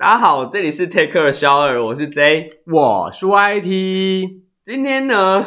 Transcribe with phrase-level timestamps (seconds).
[0.00, 4.42] 大家好，这里是 Take a Shower，我是 J，我是 YT。
[4.64, 5.44] 今天呢，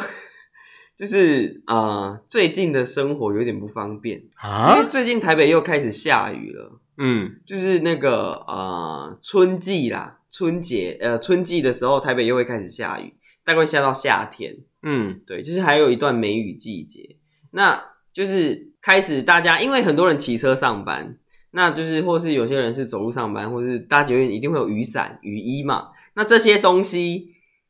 [0.94, 6.78] 就是呃，最近的生活有点不方便啊，因为最近台北又开始下雨了。
[6.98, 13.14] 嗯，就是那个呃，春季啦，春节呃，春季的时候，台北又会开始下雨，
[13.46, 14.54] 大概下到夏天。
[14.82, 17.16] 嗯，对，就是还有一段梅雨季节，
[17.52, 17.82] 那
[18.12, 21.16] 就是开始大家因为很多人骑车上班。
[21.54, 25.88] 那就是，或是有些人是走路上班，或是搭捷运一定会有雨伞、雨衣嘛。
[26.14, 27.28] 那这些东西，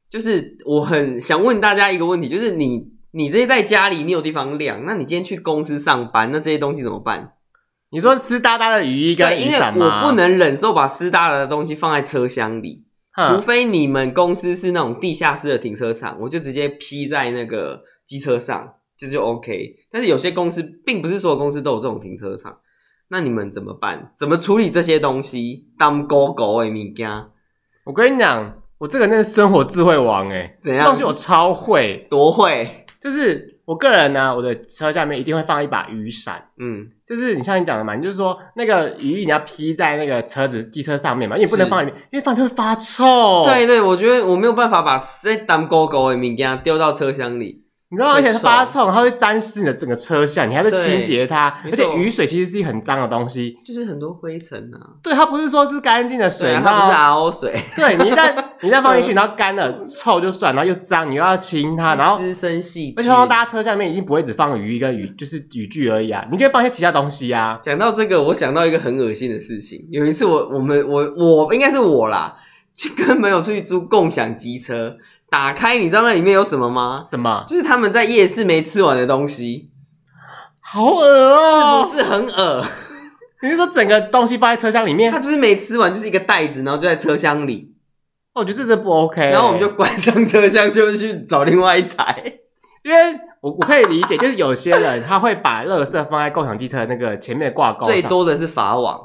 [0.09, 7.35] 就是我很想问大家一个问题，就是你你这些在家里你有地方晾，那你今天去公司上班，那这些东西怎么办？
[7.91, 9.79] 你说湿哒哒的雨衣跟雨伞吗？
[9.79, 12.85] 因为我不能忍受把湿哒哒的东西放在车厢里，
[13.29, 19.75] 除非你们公司是那种地下室的停车场，我就直接披在那个机车上，这就 OK。
[19.91, 22.57] 但是有些公司，并不是所有公司都有这种停车场。
[23.13, 24.11] 那你们怎么办？
[24.17, 25.67] 怎么处理这些东西？
[25.79, 27.11] 当狗狗的物件，
[27.85, 30.83] 我跟你讲，我这个那个生活智慧王诶，怎样？
[30.83, 32.87] 这东西我超会，多会？
[33.03, 36.43] 就是我个人呢，我的车下面一定会放一把雨伞。
[36.59, 43.45] 嗯，就是你像你讲的嘛，你就是说那个雨衣你要披在那个车子机车上面嘛，因为不能放里面，因为放里面会发臭。
[43.45, 47.67] 对对，我觉得我没有办法把这当狗狗的物件丢到车厢里。
[47.93, 54.97] 你知道，而且它发臭，它会沾湿你的整个车厢，你还在清洁它，而且雨水其实是一很脏的东西，就是很多灰尘啊。
[55.03, 57.63] 对，它不是说是干净的水，它不是 RO 水。
[57.77, 62.95] 对，你一旦 你一旦放进去，然后干了，臭就算，然后又脏，你又要清它，然后滋生细菌。
[62.97, 67.61] 而且放大家车下面已经不会只放雨衣跟雨，就是雨具而已啊，你可以放一些其他东西啊。
[67.63, 69.87] 讲到这个，我想到一个很恶心的事情。
[69.91, 72.35] 有一次我，我我们我我应该是我啦，
[72.75, 74.97] 去跟朋友出去租共享机车。
[75.33, 77.03] 打开，你知道那里面有什么吗？
[77.09, 77.43] 什么？
[77.49, 79.71] 就是他们在夜市没吃完的东西，
[80.61, 81.87] 好恶哦、喔！
[81.87, 82.63] 是不是很恶？
[83.41, 85.11] 你是说整个东西放在车厢里面？
[85.11, 87.75] 他就是没吃完，就是一个袋子，然后就在车厢里。
[88.35, 89.31] 我觉得这真不 OK。
[89.31, 92.35] 然后我们就关上车厢，就去找另外一台。
[92.85, 92.99] 因为
[93.41, 99.01] 我我可以理解，就是有些人他会把垃圾放在共享机车那个前面的挂钩，最多的是法网，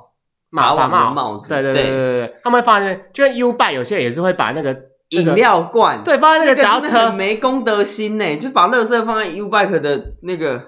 [0.52, 1.54] 法网的帽子。
[1.54, 1.96] 对对对对
[2.28, 4.76] 对，他们会放在那边，就像 U-Bike 有些人也是会把那个。
[5.10, 10.62] 饮料罐，对，放在那个脚车，没公德心呢，就把垃圾放在 U-Bike 的那个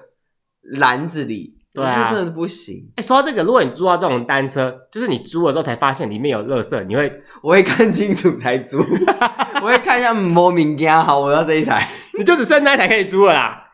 [0.78, 2.90] 篮子里，对啊，真的是不行。
[2.96, 7.12] 哎、欸，说到这个，如果你租到这种单车，就是你租了之后才发现里面有垃圾，你会，
[7.42, 8.78] 我会看清楚才租，
[9.62, 11.86] 我会看一下莫名家，好，我要这一台，
[12.18, 13.64] 你就只剩那一台可以租了啦。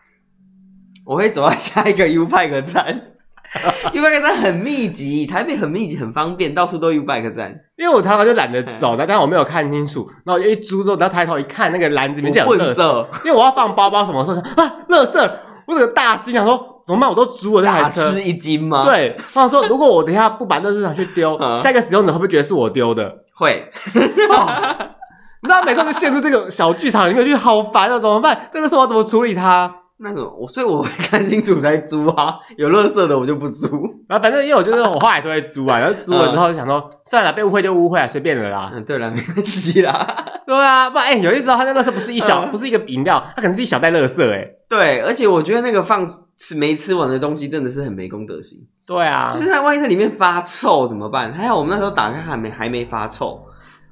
[1.05, 3.12] 我会走到下一个 U-Bike 站。
[3.93, 7.55] U-Bike 站很密集，台北很密集，很方便，到处都 U-Bike 站。
[7.77, 13.06] 因为我常常就懒得走，但是我没有看清楚，然后我就一租之后，然后抬头一看，那个篮子里面就有垃圾。
[13.25, 15.31] 因为我要放包包什么时候啊，垃圾！
[15.67, 17.09] 我这个大惊，想说怎么办？
[17.11, 18.85] 我都租了这台车，大吃一惊吗？
[18.85, 23.15] 对，我想说，如果我等一下不把垃圾拿去丢， 下一个使用者会不会觉得是我丢的？
[23.35, 23.71] 会。
[23.95, 27.99] 你知道，每次都陷入这个小剧场里面，就好烦啊！
[27.99, 28.49] 怎么办？
[28.51, 29.73] 这个是我怎么处理它？
[29.99, 32.37] 那种我，所以我会看清楚才租啊。
[32.57, 33.67] 有垃圾的我就不租。
[34.09, 35.79] 然后反正因为我就是我后来就会租啊。
[35.79, 38.71] 然后租了之后就想说，算了，被误会就误会啊，随便了啦。
[38.75, 40.25] 嗯，对了，没关系啦。
[40.47, 44.47] 对啊，不然哎、欸，有些时候他那垃圾不是一小，不是一个饮料，它可能是一小袋垃圾哎。
[44.69, 48.59] 对，而且我觉得那个放吃没吃完的东西真的是很没公德心。
[48.87, 51.33] 对啊，就是它万一在里面发臭怎么办？
[51.33, 53.45] 还好我们那时候打开还没还没发臭，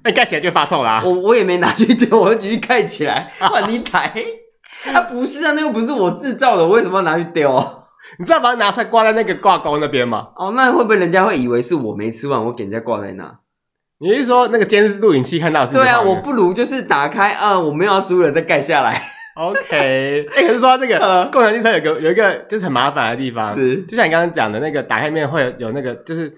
[0.04, 1.02] 那盖起来就发臭啦、啊。
[1.04, 4.12] 我我也没拿去丢，我就继续盖起来 换一台。
[4.92, 7.50] 啊，不是啊，那又不是我制造的，我为什么要拿去丢？
[8.18, 10.28] 你知道把它拿出来挂在那个挂钩那边吗？
[10.36, 13.38] 哦，那会不会人家会以为是我没吃完，我给人家挂在那？
[13.98, 15.72] 你是说那个监视录影器看到是？
[15.72, 19.00] 对啊，我不如就是打开啊，我没有要租了再盖下来。
[19.36, 26.32] OK， 哎、欸，可是说这个共享机车有个有一个就是很麻烦的地方，是就像你刚刚讲的那个打开面会有那个，就是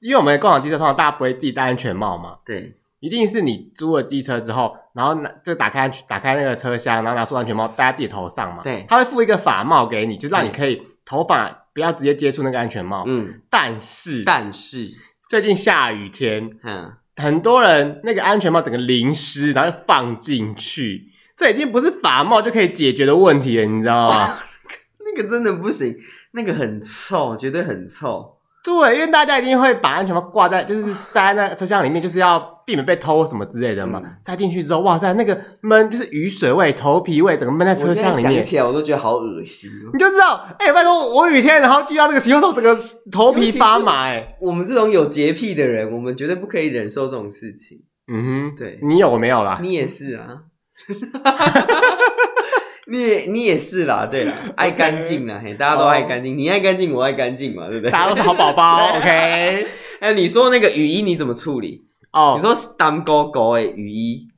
[0.00, 2.76] 因为我们的共享机车通常大家不会自己戴安全帽嘛，对。
[3.00, 8.62] 一定是你租了机车之后，然后拿就打开打开那个车厢，然后拿出安全帽戴在自己头上嘛。
[8.62, 13.04] 对，他会附一个法帽给你，就让你可以头发不要直接接触那个安全帽。
[13.06, 14.88] 嗯，但是但是
[15.28, 24.38] 最近下雨天，嗯，很多人那个安全帽整个淋湿，然后放进去，这已经不是法帽就可以解决的问题了，你知道吗？
[25.04, 25.96] 那个真的不行，
[26.32, 28.35] 那个很臭，绝对很臭。
[28.66, 34.02] 对，因为大家一定会把安全帽挂在，就是塞在那车厢里面，就是要避免被偷什么之类的嘛。
[34.24, 38.26] 塞进去之后，哇塞，那个闷就是雨水味、头皮味，整个闷在车厢里面。
[38.26, 39.70] 我想起来我都觉得好恶心。
[39.92, 42.76] 你就知道，哎、欸，拜托我雨天然后遇到这个情况，我整个
[43.12, 44.16] 头皮发麻、欸。
[44.16, 47.78] 哎，我们这种有洁癖的人，我们绝对不可以忍受这种事情。
[48.12, 49.60] 嗯哼，对，你有我没有啦？
[49.62, 50.40] 你也是啊。
[52.88, 56.36] 你也你也是啦，对啦， 爱干净啦，嘿，大家都爱干净，oh.
[56.40, 57.90] 你爱干净，我爱干净嘛，对不对？
[57.90, 59.66] 大家都是好宝宝，OK。
[60.00, 61.84] 哎，你说那个雨衣你怎么处理？
[62.12, 64.28] 哦，你说当狗狗诶，雨衣。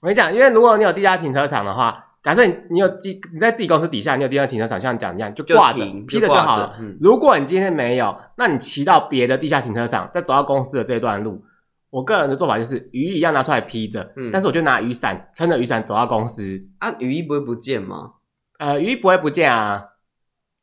[0.00, 6.76] 我跟你讲，因为如果你有地下停车场的话，假设你你有自你在自己公司底下，你有地下停车场，像你讲一样就挂着披着就好了。
[6.80, 11.42] 嗯、如果你今天没有，那你骑到别的地下停车场，再走到公司的这一段路，
[11.90, 16.60] 我个人的做法就是雨衣一样拿出来披着，嗯、但是我就拿雨伞撑着雨伞走到公司。
[16.78, 18.12] 啊，雨衣不会不见吗？
[18.58, 19.82] 呃，雨衣不会不见啊。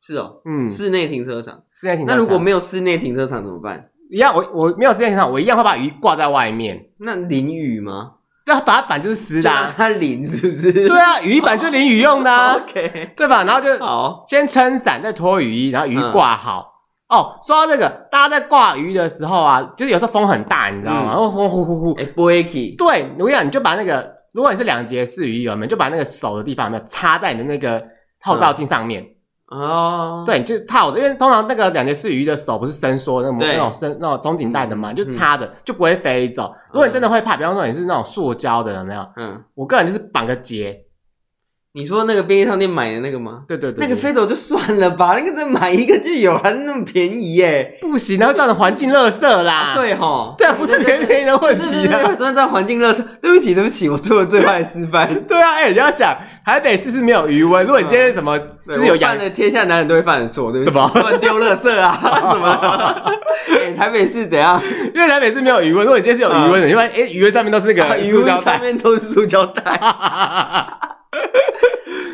[0.02, 2.16] 是哦，嗯，室内停车场，室内停车场。
[2.16, 3.90] 那如果没有室内停车场怎么办？
[4.08, 6.90] 一样，我我没有室内停车场，我一样会把雨衣挂在外面。
[6.98, 8.12] 那淋雨吗？
[8.44, 10.72] 对啊，把它板就是湿的，它淋是不是？
[10.72, 13.42] 对啊，雨衣板就淋雨用的， OK，对吧？
[13.42, 16.75] 然后就好，先撑伞，再脱雨衣，然后雨衣挂好。
[17.08, 21.10] 哦，说到这个，大家在挂鱼的时候啊，就是有时候风很大，你知道吗？
[21.10, 22.74] 然后风呼呼呼，哎，不会起。
[22.76, 25.70] 对，我跟你讲，你就把那个，如果你是两节式雨衣，有没有？
[25.70, 27.80] 就把那个手的地方有没有插在你的那个
[28.22, 29.04] 后照镜上面。
[29.48, 36.52] 哦，对，就套着，因为通常那个两节式雨衣的手不是伸缩那种那种伸那种松紧带的嘛，就插着就不会飞走。
[36.72, 39.06] 如果你真的会怕，比方说你是那种塑胶的，有没有？
[39.16, 40.76] 嗯，我个人就是绑个结。
[41.76, 43.42] 你说那个便利商店买的那个吗？
[43.46, 47.76] 对对对，那个飞走就算了吧，那个再买一个就有，还那么便宜耶？
[47.82, 49.72] 不行，然后造成环境垃圾啦。
[49.74, 53.04] 对哈，对啊，不是便宜的问题啊，专造环境垃圾。
[53.20, 55.06] 对不起，对不起，我做了最坏的示范。
[55.24, 61.92] 对啊，哎，你要想，台北市是没有余温，如果你今天什么就是有犯的天下男人都会犯的错，对不起，什么乱丢垃圾啊？
[62.32, 63.12] 什么？
[63.50, 64.58] 哎，台北市怎样？
[64.94, 69.78] 因为台北市没有余温，如果你今天是有余温的，因为哎，余温上面都是那个余温上面都是塑胶袋。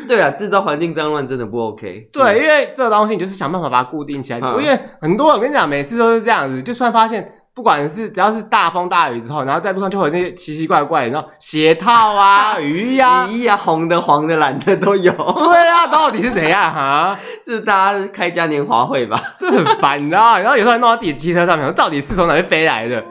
[0.07, 2.09] 对啊，制造环境脏乱真的不 OK。
[2.11, 4.39] 对，因为这个东西你就是想办法把它固定起来。
[4.39, 12.95] 因为很多我跟你讲，每次都是这样子，就突然发现，不管是只要是大风大雨之后，然后在路上就会有那些奇奇怪怪的，然后鞋套啊、雨
[13.29, 15.11] 衣啊、红的、黄的、蓝的都有。
[15.11, 17.17] 对啊，到底是怎样 哈？
[17.45, 19.21] 就是大家开嘉年华会吧？
[19.39, 20.39] 这很烦，你知道？
[20.39, 23.03] 然后有时候还弄到自己机车上面，到底是从哪边飞来的？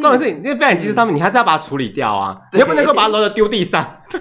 [0.00, 3.84] 点是，因为飞在你机车上面，你还是要把它处理掉啊，你又不能够把它搂着丢地上。
[4.08, 4.20] 对。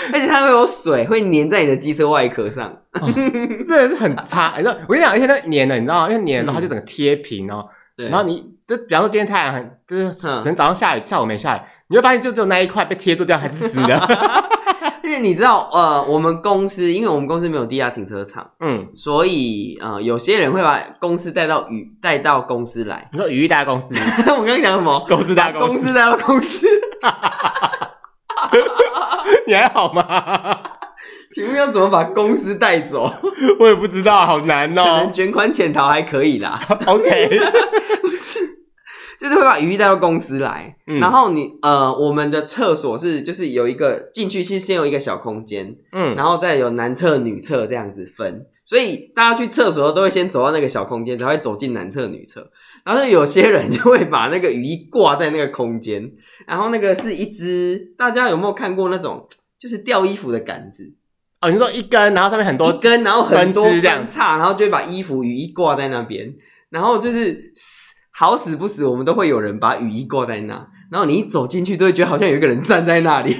[0.12, 2.68] 而且它会有水，会粘在你的机车外壳上，
[3.00, 4.54] 哦、这真的是很差。
[4.58, 6.10] 你知道，我跟你讲，而且它粘了，你知道吗？
[6.10, 7.66] 因为粘了之后，它就整个贴平哦。
[7.96, 8.08] 对。
[8.08, 13.96] 然后你就比方说今天太阳很，就是可能早上下雨，下午没下雨，你会发现就只有那一块被贴住掉，还是湿的。
[15.02, 23.08] 而且你知道，呃，我们公司，因为我们公司没有地下停车场，嗯，所以呃，有些人会把公司带到雨带到公司来。
[23.12, 23.94] 你说雨衣带到公司？
[24.28, 25.04] 我刚刚讲什么？
[25.08, 26.66] 公司带公司，公司带到公司。
[29.50, 30.62] 你还好吗？
[31.32, 33.12] 请问要怎么把公司带走？
[33.58, 34.84] 我也不知道，好难哦。
[34.84, 36.60] 可能卷款潜逃还可以啦。
[36.86, 37.28] OK，
[38.00, 38.38] 不是，
[39.18, 40.76] 就是会把雨衣带到公司来。
[40.86, 48.46] 嗯、然后你呃，我们的厕所是就是有一个进去是先有一个小空间，嗯，然后再有男厕女厕这样子分。
[48.64, 52.48] 所以大家去厕所都会先走到那个小空间，才会走进男厕女厕。
[52.84, 56.10] 然后有些人就会把那个雨衣挂在那个空间，
[56.46, 59.28] 然后那个是一只，大家有没有看过那种
[59.60, 60.94] 就是吊衣服的杆子？
[61.40, 66.34] 哦，你说一根，然后上面很多一根，然后很多分叉，然后就会把衣服雨衣挂在那边，
[66.70, 67.52] 然后就是
[68.10, 73.34] 好死不死，我们都会有人把雨衣挂在那，然后你一走进去，都会觉得好像有一个人站在那里，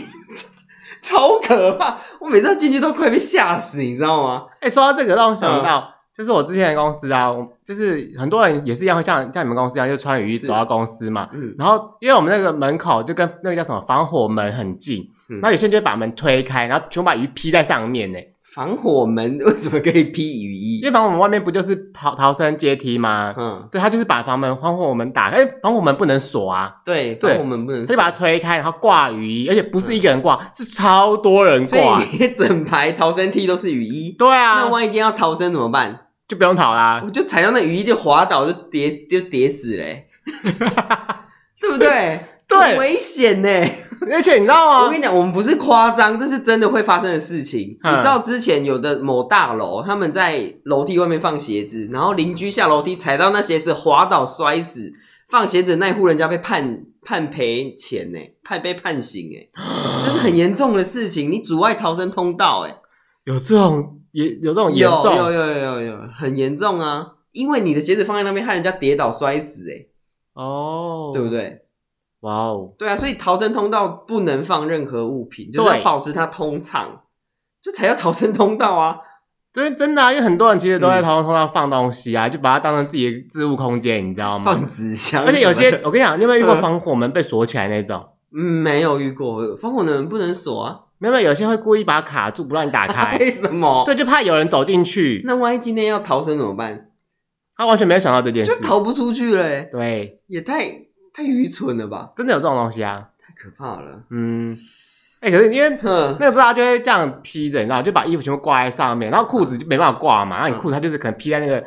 [1.02, 1.98] 超可怕！
[2.20, 4.46] 我每次进去都快被吓死，你知道吗？
[4.60, 5.78] 哎、欸，说到这个，让我想到。
[5.80, 7.34] 嗯就是我之前的公司啊，
[7.64, 11.26] 就是很多人也是一样，会像像你们公司一样，就穿雨衣走到公司嘛。
[11.32, 18.18] 嗯，然后因为我们那个门口就跟那个叫什么防火门很近，嗯，然后有些人就会把门推开，然后全部把雨衣披在上面呢。
[18.52, 20.80] 防火门为什么可以披雨衣？
[20.80, 23.32] 因为防火门外面不就是逃逃生阶梯吗？
[23.38, 26.74] 嗯，对，他就是把房门防火门打开，防火门不能锁啊。
[26.84, 34.10] 对，防火门不能锁，他就把它推开，然后挂雨衣，而且不是一个人挂，嗯、是超多人挂，所以 整排逃生梯都是雨衣。
[34.18, 36.06] 对啊，那万一今天要逃生怎么办？
[36.30, 40.06] 就不用逃啦，我就踩到那雨衣就滑倒，就跌就跌死嘞，
[41.60, 42.20] 对不对？
[42.46, 43.48] 对，很危险呢。
[44.12, 44.84] 而且你知道吗？
[44.84, 47.76] 我跟你讲，我们不是夸张，这是真的会发生的事情。
[47.82, 54.92] 嗯、你知道之前有的某大楼，他们在楼梯外面放鞋子，然后邻居下楼梯踩到那鞋子滑倒摔死，
[55.28, 59.50] 放鞋子那户人家被判判赔钱呢，判被判刑哎，
[60.04, 62.76] 这是很严重的事情，你阻碍逃生通道哎，
[63.24, 69.86] 有这种也有这种严重，有有有有有很严重啊，因为你的鞋子放在那边，害人家跌倒摔死哎，
[70.34, 71.62] 哦，对不对？
[72.20, 76.98] 哇哦.对啊，所以逃生通道不能放任何物品，就是要保持它通畅，对
[77.62, 78.98] 这才叫逃生通道啊！
[79.52, 84.44] 对，真的啊，因为很多人其实都在逃生通道放东西啊，嗯、就把它当成自己的置物空间，你知道吗？
[84.52, 88.06] 放纸箱，而且有些我跟你讲，你有没有遇过防火门被锁起来那种？
[88.32, 90.80] 嗯，没有遇过，防火门不能锁啊。
[91.00, 93.16] 没有，有些会故意把它卡住，不让你打开。
[93.20, 93.82] 为什么？
[93.84, 95.22] 对，就怕有人走进去。
[95.24, 96.90] 那万一今天要逃生怎么办？
[97.56, 99.64] 他完全没有想到这件事，就逃不出去了。
[99.64, 100.86] 对，也太。
[101.12, 102.12] 太愚蠢了吧？
[102.16, 103.08] 真的有这种东西啊？
[103.18, 104.04] 太可怕了。
[104.10, 104.56] 嗯，
[105.18, 111.62] 哎、欸，可是因为那个时候他就会这样披着，你知道，就把衣服全部挂在上面，然后裤子就没办法挂嘛，然后你裤子它就是可能披在那个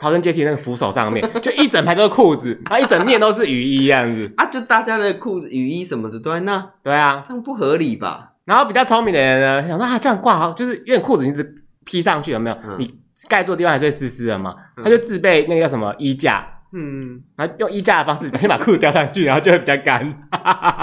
[0.00, 6.70] 逃生阶梯那个扶手上面，就一整排都是裤子，然后一整面都是雨衣这样子啊，就大家的裤子、雨衣什么的都在那。
[6.82, 8.32] 对啊，这样不合理吧？
[8.46, 12.56] 然后比较聪明的人呢，想说啊，这样挂好，就是因为裤子一直披上去，有没有？
[12.64, 12.94] 嗯、你
[13.28, 16.48] 盖住的地方还是会湿湿的嘛，嗯、他就自备那个叫什么衣架。
[16.72, 20.28] 嗯，然后用衣架的方式先 把裤子吊上去，然后就会比较干。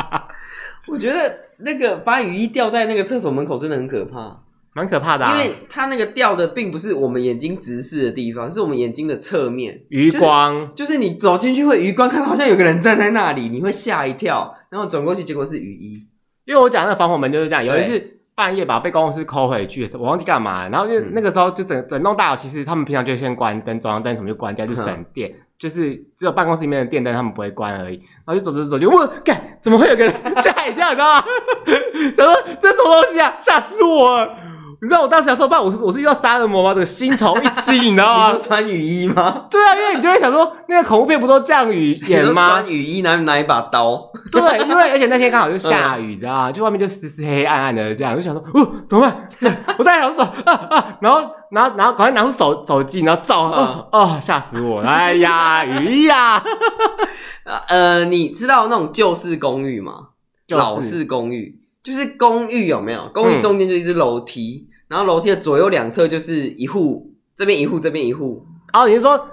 [0.88, 4.42] 我觉得那个把雨衣吊在那个厕所门口真的很可怕，
[4.74, 5.32] 蛮可怕的啊。
[5.32, 10.74] 因为它那个吊的并不是我们眼睛直视的地方，是我们眼睛的侧面，余光。
[10.74, 16.06] 就是，就是你走进去会余光看到好像有个人站在那里，你会吓一跳，然后转过去结果是雨衣。
[16.46, 18.10] 因为我讲那个防火门就是这样，有一次。
[18.36, 27.98] 半夜把被公司抠回去，我忘记干嘛，然后就那个时候就整整栋大楼，其实他们平常就先关灯，中央灯什么就关掉，就省电，嗯、就是只有办公室里面的电灯他们不会关而已。
[28.26, 31.26] 然后就走走走，就我，干，怎么会有个人吓一跳，你知道吗？
[32.16, 34.36] 想说这是什么东西啊，吓死我了！
[34.84, 36.74] 你知道我当时想说，爸，我我是遇到杀人魔吗？
[36.74, 38.28] 这个心头一惊，你知道吗？
[38.34, 39.46] 你说穿雨衣吗？
[39.50, 42.50] 对啊，因为你就会想说，那个恐怖片不都这样雨演吗？
[42.50, 44.12] 穿雨衣拿拿一把刀。
[44.30, 46.52] 对，因为而且那天刚好就下雨，你知道吗？
[46.52, 49.10] 就外面就湿湿黑黑暗暗的这样，就想说，哦，怎么
[49.40, 49.64] 办？
[49.78, 51.22] 我在想说，啊啊，然后
[51.52, 54.90] 然后然后赶快拿出手手机，然后照，哦啊，吓死我了！
[54.90, 56.44] 哎呀，雨衣呀！
[57.70, 60.10] 呃，你知道那种旧式公寓吗？
[60.50, 63.10] 老式公寓就是公寓有没有？
[63.14, 64.68] 公寓中间就一只楼梯。
[64.94, 68.46] 然后楼梯的左右两侧就是一户，这边一户，这边一户。
[68.74, 69.28] 哦，你是说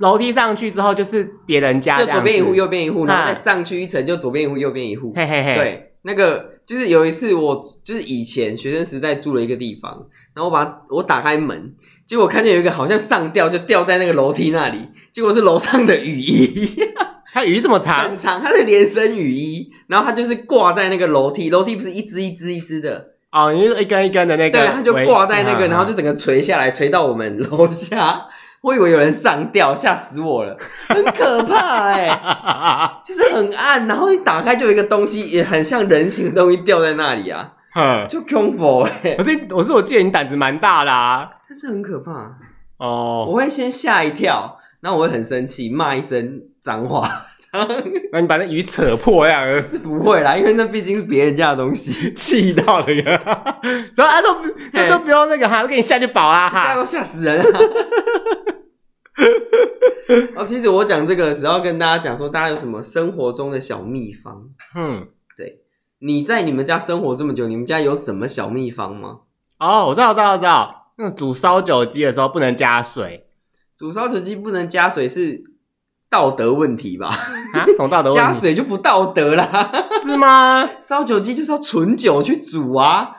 [0.00, 5.12] 楼梯上去之后就是别人家，就左边一户，右边一户，然后再上去一层就左边一户，右边一户。
[5.14, 5.54] 嘿嘿嘿。
[5.54, 9.92] 对，那个就是有一次我就是以前学生时代住了一个地方，
[10.34, 11.72] 然后我把我打开门，
[12.04, 16.76] 结果看见有一个好像上吊就吊在那个楼梯那里，结果是楼上的雨衣，
[17.32, 23.12] 它雨衣这么长，很长，它是连身雨衣，然后它就是挂在那个楼梯，楼梯不是一只一只一只的。
[23.36, 28.26] 哦，你是一根一根的那个，对，它就挂在那个，然后就整个垂下来，垂到我们楼下。
[28.62, 30.56] 我以为有人上吊，吓死我了，
[30.88, 39.14] 很可怕哎、欸， 就是很暗，然后一打开就有一个东西，也很像人形的东西掉在那里啊，呵就恐怖哎。
[39.18, 42.34] 我是我是我记得你胆子蛮大的啊，但是很可怕
[42.78, 43.26] 哦。
[43.28, 47.08] 我会先吓一跳，然后我会很生气，骂一声脏话。
[48.12, 49.44] 那你把那鱼扯破呀？
[49.62, 53.60] 是不会啦，因为那毕竟是别人家的东西， 气到了呀。
[53.94, 54.36] 所以啊，都
[54.72, 57.60] 那都不用那个哈，都给你下去保啊，吓都吓死人了。
[60.36, 64.50] 哦，其实我讲这个时候跟大家讲说，大家有什么生活中的小秘方？
[64.76, 65.62] 嗯，对，
[66.00, 69.20] 你在你们家生活这么久，你们家有什么小秘方吗？
[69.58, 70.92] 哦，我知道，我知道，我知道。
[70.98, 73.26] 那煮烧酒鸡的时候不能加水，
[73.76, 75.55] 煮烧酒鸡不能加水是。
[76.08, 77.08] 道德问题吧？
[77.52, 78.16] 啊，什么道德问题？
[78.16, 80.68] 加水就不道德啦，是吗？
[80.80, 83.10] 烧酒鸡就是要纯酒去煮啊。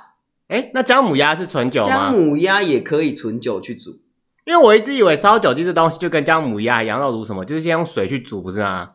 [0.48, 1.88] 哎、欸，那姜母鸭是纯酒吗？
[1.88, 4.00] 姜母鸭也可以纯酒去煮，
[4.46, 8.91] 因为我一直以为烧酒鸡这东西就跟姜母鸭一样，要煮什么，就是先用水去煮，不是吗？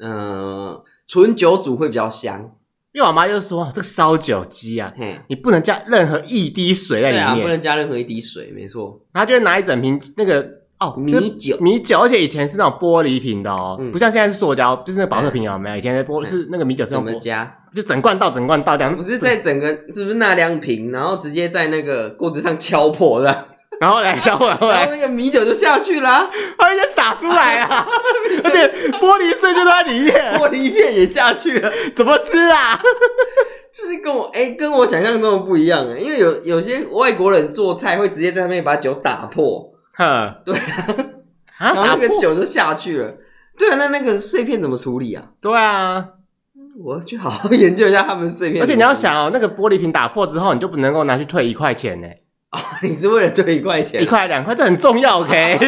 [0.00, 2.50] 嗯、呃，纯酒煮会比较香。
[2.92, 4.92] 因为我妈就说，这个烧酒鸡啊，
[5.28, 9.00] 你不能加任何一滴水在里面，啊、不能加任何一滴水，没错。
[9.12, 10.44] 她就会拿一整瓶那个。
[10.80, 15.76] 哦，米酒，米酒，而且以前是那种玻璃瓶的哦，嗯、不像现在是塑胶，就是那个保特瓶有没有？
[15.76, 17.52] 以前的玻是那个米酒是怎么加？
[17.74, 18.96] 就整罐倒，整罐倒这样。
[18.96, 23.46] 不是在整个，是不是那两瓶，然后直接在那个锅子上敲破的，
[23.80, 27.84] 然后来敲破，然后那个米酒就下去了，啊，它就洒出来啊！
[28.44, 28.68] 而且
[28.98, 32.80] 玻璃碎就在里面，玻璃片也下去了， 怎么吃啊？
[33.72, 39.72] 就是跟我哎、欸，跟我想象中的不一样哎，因为有有些外国人做菜会直接在那边把酒打破。
[39.98, 40.56] 哼，对
[41.58, 43.16] 啊，然后那个酒就下去了。
[43.58, 45.32] 对啊，那那个碎片怎么处理啊？
[45.40, 46.10] 对啊，
[46.78, 48.62] 我要去好好研究一下他们碎片。
[48.62, 52.06] 而且你要想哦，那个玻璃瓶打破之后，你就不能够拿去退一块钱呢。
[52.52, 54.00] 哦， 你是为了退一块钱？
[54.00, 55.58] 一块两块，这很重要，OK？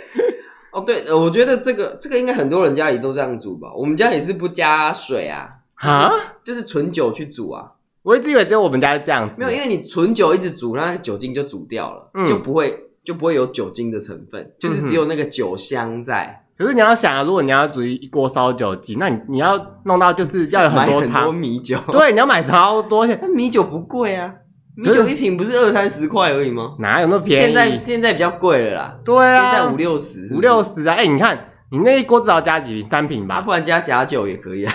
[0.72, 3.70] 哦，对，我觉得这个这个应该很多人家里都这样煮吧。
[3.76, 6.10] 我们家也是不加水啊，啊，
[6.42, 7.72] 就是纯酒去煮啊。
[8.02, 12.84] 我一直以为只有我们家是这样子，没有，因为你纯酒一直煮，那个酒精就煮掉了，嗯、就不会。
[13.06, 16.42] 就不会有酒精的成分，就是只有那个酒香在。
[16.58, 21.78] 可是你要想啊，如果你要煮一锅烧酒鸡，那你你要弄到就是要有很多汤，很多米酒。
[21.92, 23.06] 对，你要买超多。
[23.06, 24.34] 但米酒不贵啊，
[24.74, 26.74] 米酒一瓶不是二三十块而已吗？
[26.80, 27.44] 哪有那么便宜？
[27.44, 28.98] 现在现在比较贵了啦。
[29.04, 30.94] 对啊，现在五六十，五六十啊！
[30.94, 31.38] 哎，你看
[31.70, 32.84] 你那一锅至少加几瓶？
[32.84, 33.40] 三瓶吧？
[33.40, 34.72] 不然加假酒也可以啊。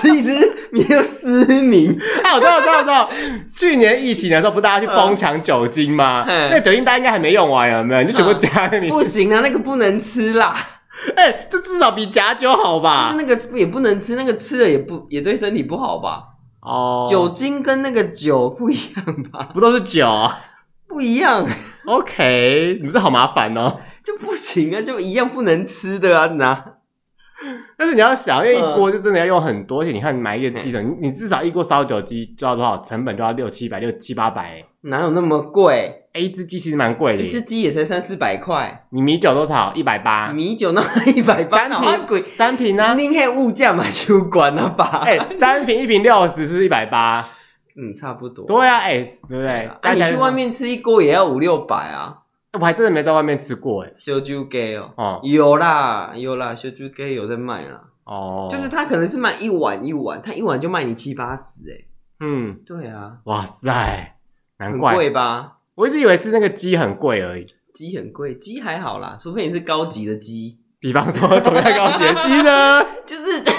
[0.00, 3.10] 其实你又失明，哎，我知道，我知道，我知道。
[3.54, 6.24] 去年疫情的时候，不是大家去疯抢酒精吗？
[6.26, 8.02] 那酒精大家应该还没用完，有没有？
[8.02, 8.88] 你就全部加那里。
[8.88, 10.54] 不行啊，那个不能吃啦。
[11.14, 13.10] 哎、欸，这至少比假酒好吧？
[13.10, 16.22] 但是那个也不能吃，那个吃了也不也对身体不好吧？
[16.60, 19.48] 哦，酒精跟那个酒不一样吧？
[19.54, 20.30] 不都是酒？
[20.88, 21.46] 不一样。
[21.86, 23.78] OK，你们这好麻烦哦。
[24.04, 26.72] 就不行啊，就一样不能吃的啊，拿。
[27.76, 32.82] 但是你要想，因为一锅就真的要用很多，而且你看买一个鸡腿，你你至少一锅烧酒鸡就要多少？
[32.82, 34.64] 成本就要六七百、六七八百。
[34.82, 36.04] 哪有那么贵？
[36.14, 38.86] 一只鸡其实蛮贵的，一只鸡也才三四百块。
[38.88, 39.70] 你米酒多少？
[39.74, 40.32] 一百八。
[40.32, 42.94] 米酒那一百八，三瓶三瓶呢？
[42.94, 45.02] 您看物价嘛，就管了吧。
[45.04, 47.22] 哎，三瓶一瓶六十，是不是一百八？
[47.76, 48.46] 嗯，差不多。
[48.46, 49.70] 对啊，哎，对不对？
[49.82, 52.22] 那你去外面吃一锅也要五六百啊。
[52.52, 61.84] 我还真的没在外面吃过哎，烧酒鸡哦，哦，有啦有啦，烧酒鸡有在卖啦，哦，就是他可能是卖一碗一碗，他一碗就卖你七八十哎，
[62.20, 64.16] 嗯，对啊，哇塞，
[64.58, 65.58] 难怪，很贵吧？
[65.74, 72.82] 我一直以为是那个鸡很贵而已，鸡很贵，鸡还好啦，除非你是高级的鸡，比方说什么样高级的鸡呢？
[73.04, 73.55] 就是。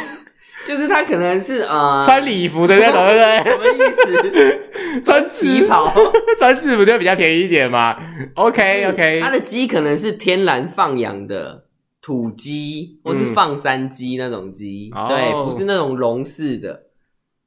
[0.67, 3.51] 就是他可能是啊，穿礼服的那种，对不对？
[3.51, 5.01] 什么意思？
[5.01, 5.89] 穿旗袍、
[6.37, 7.97] 穿制服就比较便宜一点嘛。
[8.35, 11.63] OK OK，他的鸡可能是天然放养的
[12.01, 16.83] 土鸡，或是放山鸡那种鸡，对，不是那种笼式的。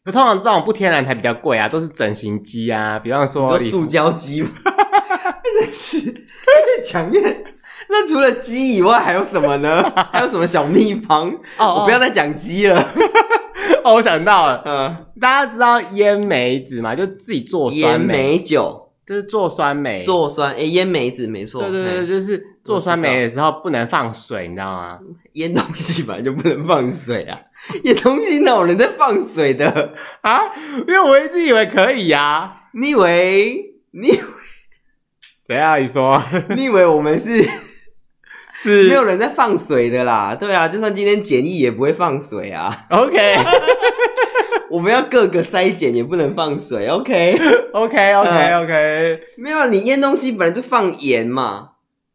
[0.02, 4.48] 可通常这种不天然才比较贵啊，都是整形鸡啊，比方说塑胶鸡嘛。
[5.42, 7.44] 真的是越讲越。
[7.90, 9.82] 那除了鸡以外还有什么呢？
[10.12, 11.28] 还有什么小秘方？
[11.58, 12.80] 哦，哦，我不要再讲鸡了。
[13.84, 16.94] 哦，我想到了，嗯，大家知道腌梅子嘛？
[16.94, 20.52] 就自己做酸梅，酒，就是做酸梅，做酸。
[20.52, 21.62] 诶、欸、腌梅子没错。
[21.62, 24.98] 对对对，就是做酸梅的时候不能放水，你知道吗？
[25.32, 27.38] 腌东西本来就不能放水啊，
[27.84, 30.42] 腌东西哪有人在放水的啊？
[30.86, 32.56] 因为我一直以为可以呀、啊。
[32.74, 33.64] 你以为？
[33.92, 34.18] 你以为？
[35.46, 35.76] 谁啊？
[35.78, 36.22] 你说？
[36.50, 37.69] 你以为我们是？
[38.52, 42.74] 是没有人在放水的啦，对啊，就算今天检疫也不会放水啊。
[42.90, 43.36] OK，
[44.70, 46.86] 我们要各个筛检也不能放水。
[46.88, 49.20] OK，OK，OK，OK。
[49.36, 51.70] 没有，你腌东西本来就放盐嘛，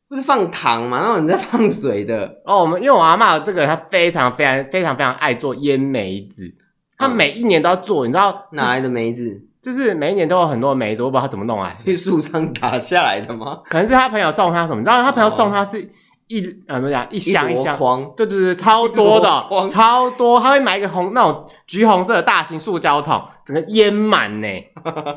[0.07, 2.41] 不是放糖嘛，然后你在放水的。
[2.45, 6.53] 哦，我们因为我阿嬷这个人，她非常非常非常非常爱做腌梅子，
[6.97, 9.41] 她每一年都要做，你知道哪来的梅子？
[9.61, 13.59] 就是每一年都有很多梅子，我不知道她怎么弄啊，是 树上打下来的吗？
[13.69, 14.75] 可能是他朋友送他什么？
[14.77, 15.89] 你知道他朋友送他是。
[16.27, 17.07] 一呃怎么讲？
[17.11, 17.77] 一箱一箱，
[18.15, 20.39] 对对对，超多的，超多。
[20.39, 24.47] 他会买一个红那种橘红色的大型塑胶桶，整个淹满呢。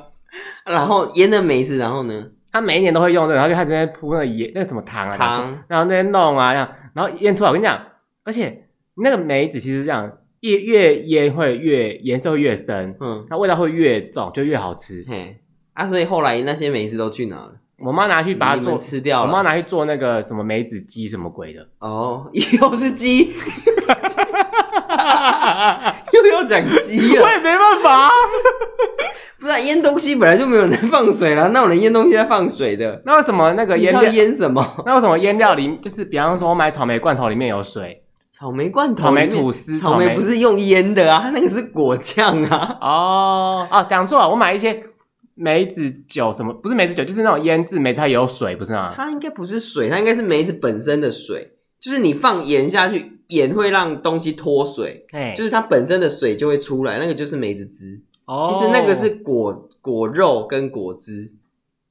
[0.65, 2.27] 然后腌的梅子，然后呢？
[2.51, 7.51] 他每一年都会用这个，然后就开始在铺那个盐，那个什么糖啊，糖，然后那边弄啊，这样，然后腌出来。
[7.51, 7.79] 我跟你讲，
[8.25, 15.05] 而且那个梅子其实这样，越越腌会越颜色会越深，嗯，它味道会越重，就越好吃。
[15.09, 15.39] 嘿，
[15.75, 17.53] 啊，所以后来那些梅子都去哪了？
[17.85, 19.27] 我妈拿去把它做吃掉了。
[19.27, 23.33] 我妈拿去做那个什么梅子鸡什么鬼的哦， 又是鸡，
[26.13, 27.23] 又要讲鸡了。
[27.25, 28.11] 我也没办法、啊，
[29.39, 33.01] 不是腌、啊、东西本来就没有人放水了，那有人腌东西在放水的？
[33.07, 34.67] 那为什么那个腌腌什么？
[34.85, 38.03] 那为什么腌料里就是比方说我买草莓罐头里面有水？
[38.31, 42.77] 草莓罐头、草莓吐司、草莓不是用腌的啊，它那个是果酱啊。
[42.81, 44.83] 哦哦，讲错了，我买一些。
[45.39, 46.53] 梅子酒什么？
[46.53, 48.93] 不是梅子酒，就是那种腌制梅子，它也有水，不是吗？
[48.95, 51.53] 它应该不是水，它应该是梅子本身的水。
[51.81, 58.01] 就是你放盐下去，盐会让东西脱水，哎嘿，就是它本身的水就会出来，那个就是梅子汁。
[58.25, 61.35] 哦，其实那个是果果肉跟果汁，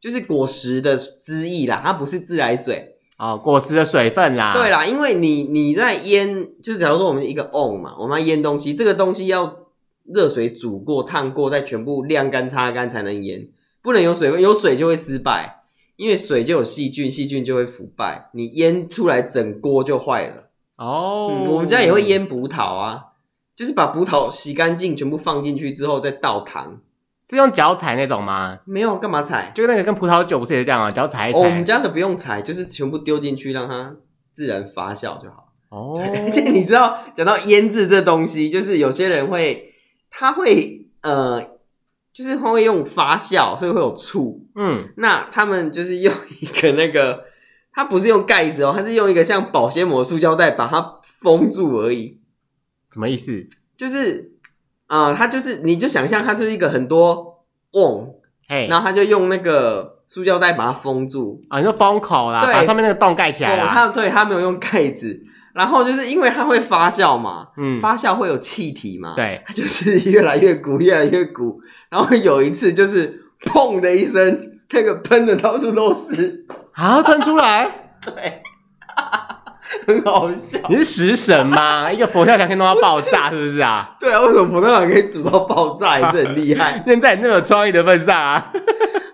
[0.02, 2.98] 就是果实的汁液啦，它不是自来水。
[3.18, 4.54] 哦，果实的水分啦。
[4.54, 9.67] 对啦，因为你你在腌，就是假如说我们一个 on 嘛，我们要腌东西，这个东西要。
[10.14, 13.48] 热水煮过、烫过，再全部晾干、擦干才能腌，
[13.82, 15.64] 不能有水分，有水就会失败，
[15.98, 20.50] 因为水就有细菌，细菌就会腐败，你腌出来整锅就坏了。
[20.78, 23.04] 哦、嗯，我们家也会腌葡萄啊，
[23.56, 26.80] 就是把葡萄洗干净，全部放进去之后再倒糖，
[27.30, 28.60] 是用脚踩那种吗？
[28.66, 29.52] 没有，干嘛踩？
[29.54, 30.90] 就那个跟葡萄酒不是也是这样啊？
[30.90, 31.40] 脚踩一踩。
[31.40, 33.96] 哦，我们家的不用踩，就是全部丢进去，让它
[34.32, 35.52] 自然发酵就好。
[35.70, 39.67] 哦， 而且你知道，讲到腌制这东西，就是有些人会。
[40.10, 41.42] 它会呃，
[42.14, 44.46] 就是它会用发酵，所以会有醋。
[44.56, 47.26] 嗯，那他们就是用一个那个，
[47.74, 52.20] 它不是用盖子哦，它是用一个像保鲜膜塑胶袋把它封住而已。
[52.92, 53.48] 什么意思？
[53.76, 54.32] 就是
[54.88, 58.16] 啊、呃，它就是你就想象它是一个很多瓮，
[58.48, 63.70] 嘿，然后他就用那个塑胶袋把它封住啊，你说封口啦，对把上面那个洞盖起来啦。
[63.72, 65.22] 它对，它没有用盖子。
[65.58, 71.60] 然后就是因为它会发酵嘛，嗯，发酵会有气体嘛，对，它就是越来越鼓，越来越鼓。
[71.90, 77.68] 然后有一次就是砰的一声，那个喷的到处都是，啊，喷出来，
[78.06, 78.44] 对，
[79.88, 80.60] 很好笑。
[80.70, 81.90] 你是食神吗？
[81.92, 83.96] 一个佛跳墙可以弄到爆炸，是不是啊？
[84.00, 86.84] 对啊，为什么佛跳墙可以煮到爆炸，也是很厉害。
[86.86, 88.52] 现在你那么有创意的份上啊，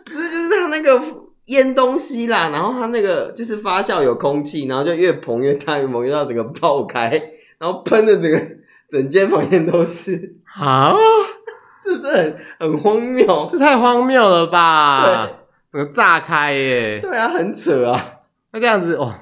[0.05, 0.99] 不是，就是他那个
[1.47, 7.09] 腌东西啦，然后它那个就是发酵有空气，然后就越膨越大，越膨越大，整个爆开，
[7.57, 8.41] 然后喷的整个
[8.89, 10.95] 整间房间都是啊，
[11.83, 13.47] 是不是很很荒谬？
[13.49, 15.25] 这太荒谬了吧？
[15.71, 16.99] 对，整个炸开耶！
[17.01, 18.19] 对啊，很扯啊。
[18.51, 19.13] 那这样子哦。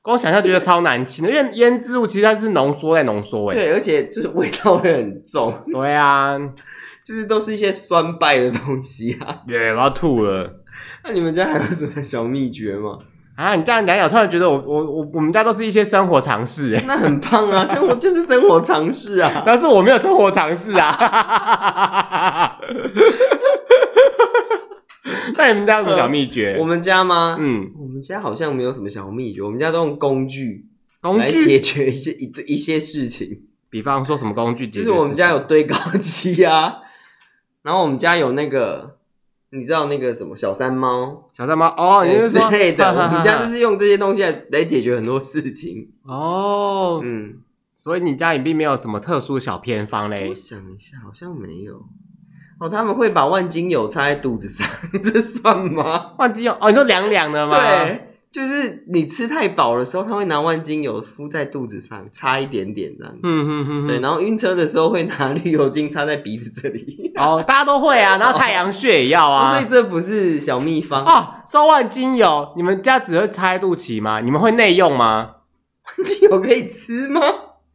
[0.00, 6.34] 光想象觉得超难吃的，因为腌制物其实它是浓缩在浓缩，哎，对，而且就是味道会很重，对啊，
[7.04, 10.50] 就是都是一些酸败的东西啊，对，我要吐了。
[11.04, 12.98] 那你们家还有什么小秘诀吗？
[13.36, 22.58] 啊，你这样讲讲，突然觉得我我我我们家都是一些生活常识，哎，那很棒啊， 生活就是生活常识啊，但是我没有生活常识啊。
[25.36, 26.56] 那你们家有什么小秘诀？
[26.58, 27.36] 我们家吗？
[27.38, 29.40] 嗯，我们家好像没有什么小秘诀。
[29.40, 30.66] 我们家都用工具，
[31.00, 33.42] 工具来解决一些一一些事情。
[33.70, 34.66] 比方说什么工具？
[34.66, 36.78] 就是我们家有堆高机啊，
[37.62, 38.97] 然后我们家有那个，
[39.50, 41.26] 你知道那个什么小山猫？
[41.32, 42.86] 小山猫哦，你是说之类的。
[42.90, 45.90] 我们家就是用这些东西来来解决很多事情。
[46.02, 47.38] 哦，嗯，
[47.74, 50.28] 所以你家里并没有什么特殊小偏方嘞？
[50.28, 51.82] 我想一下，好像没有。
[52.60, 54.68] 哦，他们会把万金油插在肚子上，
[55.02, 56.12] 这算吗？
[56.18, 57.56] 万金油哦，你说凉凉的吗？
[57.56, 63.20] 对，就是你吃太饱的时候，他会拿万金油敷在肚子上，擦一点点这样子。
[63.22, 63.86] 嗯嗯嗯。
[63.86, 67.12] 对，然后晕车的时候会拿绿油精擦在鼻子这里。
[67.16, 69.52] 哦，大家都会啊，然后太阳穴也要啊。
[69.56, 71.34] 哦，所以这不是小秘方哦。
[71.46, 74.20] 说万金油，你们家只会擦在肚脐吗？
[74.20, 75.30] 你们会内用吗？
[75.98, 77.20] 万金油可以吃吗？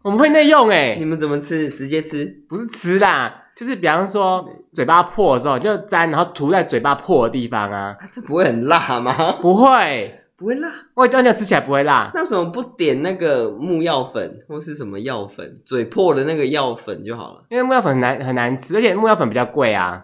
[0.04, 0.98] 我们会内用诶。
[1.00, 1.70] 你们怎么吃？
[1.70, 2.44] 直接吃？
[2.48, 3.40] 不是吃啦。
[3.56, 7.96] 就是比方说嘴巴破的时候，就沾，然后涂在嘴巴破的地方啊。
[8.12, 9.14] 这不会很辣吗？
[9.42, 10.70] 不会，不会辣。
[10.94, 12.12] 我这样吃起来不会辣。
[12.14, 15.62] 那为什么不点那个木药粉或是什么药粉？
[15.64, 17.46] 嘴破的那个药粉就好了。
[17.50, 20.04] 因为木药粉很难很难吃，而且木药粉比较贵啊。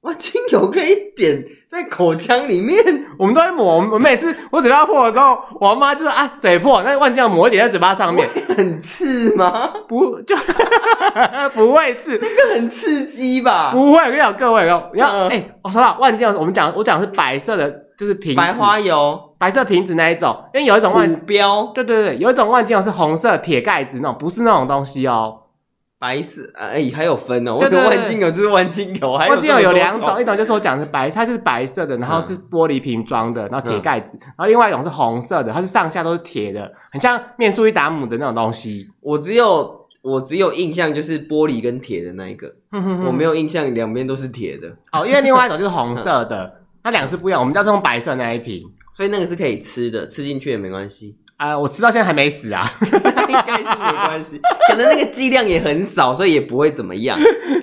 [0.00, 2.76] 哇，精油可以点在口腔里面，
[3.16, 3.78] 我们都在抹。
[3.92, 9.72] 我每次我嘴巴破了之后，我妈就说啊，嘴破，那万金油抹一点在嘴巴上面，很刺吗？
[9.88, 10.36] 不，就
[11.54, 13.70] 不会刺，那个很刺激吧？
[13.72, 25.42] 不会，我跟你讲各位，你要哎、欸，我说了万金油，我们讲我讲的是白色的，就是瓶白花油，白色瓶子那一种，因为有一种万标，对对对，有一种万金油是红色铁盖子那种，不是那种东西哦。
[25.98, 27.54] 白色哎，还有分哦。
[27.54, 38.86] 我跟万金油就是万金油，万金油有两种，一种就是我讲的是白，它就是白色的，然后是玻璃瓶装的，然后铁盖子，然后另外一种是红色的，它是上下都是铁的，很像面舒伊达姆的那种东西。
[39.00, 44.68] 我只有我只有印象就是玻璃跟铁的那一个，我没有印象两边都是铁的。
[44.92, 47.40] 哦，因为另外一种就是红色的， 它两只不一样。
[47.40, 48.62] 我们家是用白色那一瓶，
[48.94, 51.16] 所以那个是可以吃的，吃进去也没关系。
[51.38, 52.64] 啊、呃，我吃到现在还没死啊，
[53.28, 54.40] 应该是没关系，
[54.70, 57.18] 可能那个剂量也很少，所以也不会怎么样。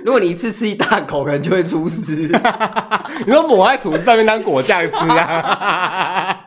[0.06, 2.30] 如果你一次吃一大口，可能就会出事。
[3.26, 6.38] 你说抹在吐司上面当果酱吃啊，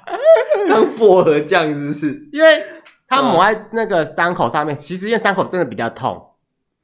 [0.68, 2.28] 当薄荷酱是不是？
[2.32, 2.62] 因为
[3.08, 6.30] 它抹在那个伤口上面，其实因为伤口真的比较痛。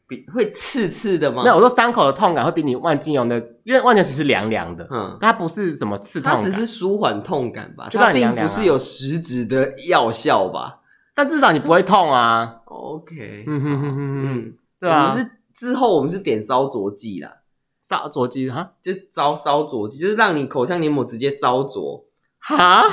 [0.08, 1.42] 比会刺刺的吗？
[1.42, 10.80] 没有，我说伤口的痛感会比你万金油的，因为万金油其实凉凉的，嗯，它不是什么刺痛，它只是舒缓痛感吧，就它并不是有实质的药效吧？
[11.14, 12.61] 但至少你不会痛啊。
[12.66, 15.06] OK，嗯哼哼哼哼，对啊。
[15.06, 17.37] 我们是之后我们是点烧灼剂啦，
[17.80, 22.04] 烧灼剂哈，就烧烧灼剂，就是让你口腔黏膜直接烧灼，
[22.38, 22.85] 哈。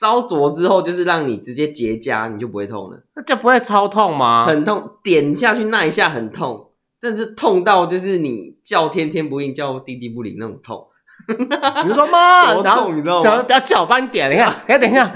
[0.00, 3.00] 烧灼之后，就是让你直接结痂，你就不会痛了。
[3.14, 4.44] 那就不会超痛吗？
[4.44, 10.88] 很痛，点下去那一下很痛，甚至痛到就是你叫天天不应，叫地地不灵那种痛。
[11.86, 13.22] 你说 妈，多痛，你知道吗？
[13.22, 15.14] 怎么不要叫，帮你点，你看， 哎，等一下，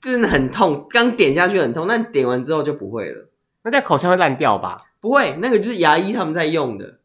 [0.00, 3.28] 真的很痛，刚点下去很痛，但点完之后就不会了。
[3.62, 4.78] 那在口腔会烂掉吧？
[5.02, 7.00] 不会，那个就是牙医他们在用的。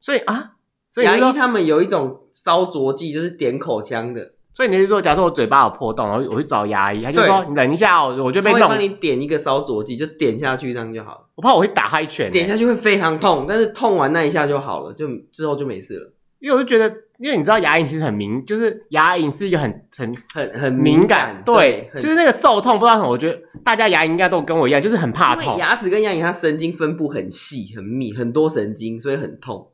[0.00, 0.54] 所以啊，
[0.92, 4.32] 所以牙医他们有一种烧灼剂，就是点口腔的。
[4.60, 11.20] 所以你是说，假设我嘴巴有破洞，然后我去找牙医，他就说：“你等一下，哦我就被弄。”帮你点一个烧灼剂，就点下去这样就好了。
[11.36, 16.12] 我怕我会打他一拳，点下去会非常痛，但是痛完那一下就好了，就之后就没事了。
[16.40, 23.08] 因为我就觉得，因为你知道牙龈其实很敏，就是牙龈是一个很很很很敏感，对，就是那个受痛不知道什么。
[23.08, 25.56] 我觉得大家牙龈应该都跟我一样，就是很怕痛。
[25.56, 29.68] 牙齿跟牙龈它神经分布很细很密，很多神经，所以很痛。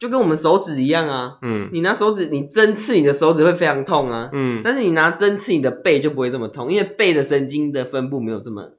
[0.00, 8.78] 就跟我们手指一样啊，嗯，你拿手指，你针刺你的手指会非常痛啊，嗯，但是你拿针刺你的背就不会这么痛，因为背的神经的分布没有这么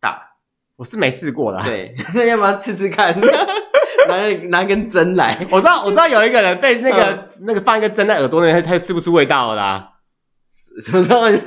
[0.00, 0.28] 大。
[0.76, 3.14] 我是没试过啦，对， 那要不要试试看？
[4.08, 9.88] 拿拿根针来，我知道，我知道有一个人被那个、嗯、那个放一个针在耳朵那边，他就吃不出味道了啦。
[10.86, 11.42] 什么东西？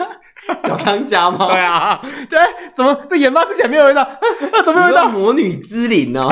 [0.60, 1.48] 小当家吗？
[1.48, 2.40] 对啊，对，
[2.76, 4.02] 怎么这盐巴吃起来没有味道？
[4.04, 4.20] 啊，
[4.66, 5.10] 怎么味道？
[5.10, 6.30] 魔女之灵哦。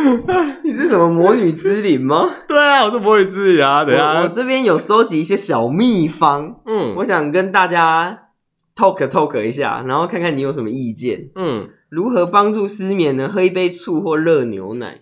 [0.64, 2.28] 你是什么魔女之灵吗？
[2.48, 3.84] 对啊，我是魔女之灵啊。
[3.84, 8.28] 等下我，我这边有收集一些小秘方，嗯，我想跟大家
[8.74, 11.30] talk talk 一下，然后看看你有什么意见。
[11.34, 13.28] 嗯，如何帮助失眠呢？
[13.28, 15.00] 喝一杯醋或热牛奶。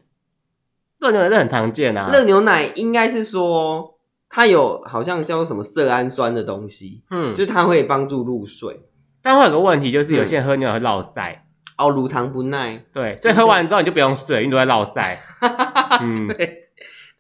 [1.01, 2.11] 热牛奶是很常见啊。
[2.13, 3.95] 热牛奶应该是说
[4.29, 8.83] 它有好像叫做什么色氨酸的东西，嗯，就是它会帮助入睡。
[9.23, 11.45] 但会有个问题，就是有些人喝牛奶会落赛。
[11.79, 15.19] 哦，乳糖不耐，对，所以喝完之后你就不用睡，因为都在落赛。
[16.03, 16.65] 嗯，对。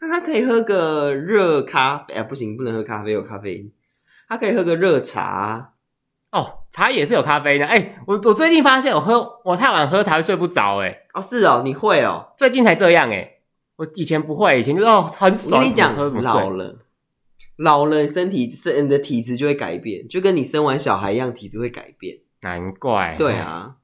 [0.01, 3.73] 那他可以喝个热咖啡，哎，不行，不能喝咖啡，有咖啡因。
[4.29, 5.73] 他可以喝个热茶。
[6.31, 7.67] 哦，茶也是有咖啡因的。
[7.67, 10.79] 哎，我我最近发现我喝我太晚喝茶会睡不着。
[10.83, 13.11] 哎，哦，是哦，你会哦，最近才这样。
[13.11, 13.29] 哎，
[13.77, 15.59] 我以前不会，以前就哦很爽。
[15.59, 16.79] 我跟你讲，老了，
[17.57, 22.19] 老了，身体是你的体质就会改变，就跟你生完小孩一样，体质会改变。
[22.43, 23.17] 难怪。
[23.19, 23.77] 对啊。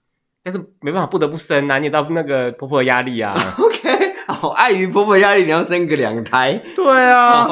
[0.44, 1.78] 但是没办法，不得不生啊！
[1.78, 3.34] 你也知道那个婆婆的压力啊。
[3.58, 6.60] OK，好，碍于婆婆压力，你要生个两胎。
[6.76, 7.48] 对啊。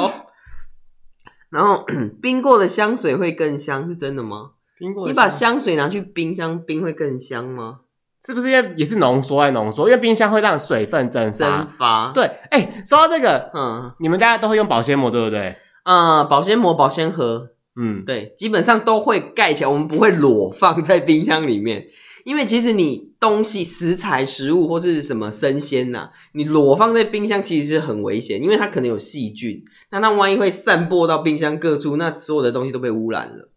[1.50, 1.84] 然后
[2.20, 4.50] 冰过的香水会更香，是真的吗？
[4.78, 7.80] 冰过，你把香水拿去冰箱冰会更香吗？
[8.24, 9.88] 是不是因为也是浓缩还浓缩？
[9.88, 11.36] 因为冰箱会让水分蒸发。
[11.36, 12.12] 蒸发。
[12.12, 15.56] 对，哎、欸，说到这个，嗯，你们大家都会用保鲜膜，对不对？
[15.84, 21.86] 嗯，保鲜膜、保鲜盒，嗯，对，基本上都会盖起来，我们不会裸放在冰箱里面。
[22.24, 33.48] 因为其实你东西、食材、食物或是什么生鲜呐，你裸放在冰箱其实是很危险，因为它可能有细菌，那那万一会散播到冰箱各处，那所有的东西都被污染了。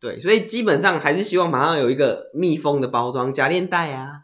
[0.00, 4.22] 对，所以基本上还是希望马上有一个密封的包装，夹链袋啊、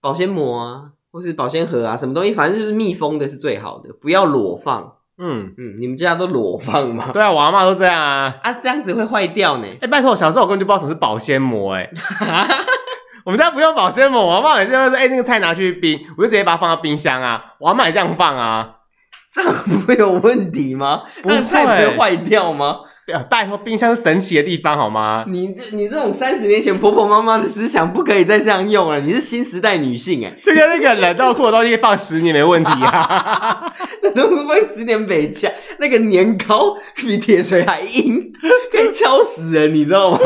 [0.00, 4.96] 保鲜膜啊，或是保鲜盒啊，什么东西，反正就是密封的是最好的，不要裸放。
[5.22, 7.10] 嗯嗯，你们家都裸放吗？
[7.14, 8.34] 对啊，我阿妈都这样啊。
[8.42, 9.66] 啊，这样子会坏掉呢。
[9.80, 11.90] 哎，拜托，小时候我根本就不知道什么是保鲜膜，哎。
[13.30, 17.40] 我们家不用保鲜膜，我阿嬷每次都是哎，那个菜拿去冰，我就直接把它放到冰箱啊。
[17.60, 18.68] 我阿嬷也这样放啊，
[19.32, 21.02] 这样不会有问题吗？
[21.22, 22.80] 那个菜不会坏掉吗？
[23.28, 25.24] 拜托，冰箱是神奇的地方，好吗？
[25.28, 29.00] 你这你这种三十年前婆婆妈妈的思想不可以再这样用了。
[29.00, 38.32] 你是新时代女性哎，就跟那个冷冻库的东西放十年没问题啊，冷冻库放十年没掐，那个年糕比铁锤还硬，
[38.70, 40.18] 可以敲死人，你知道吗？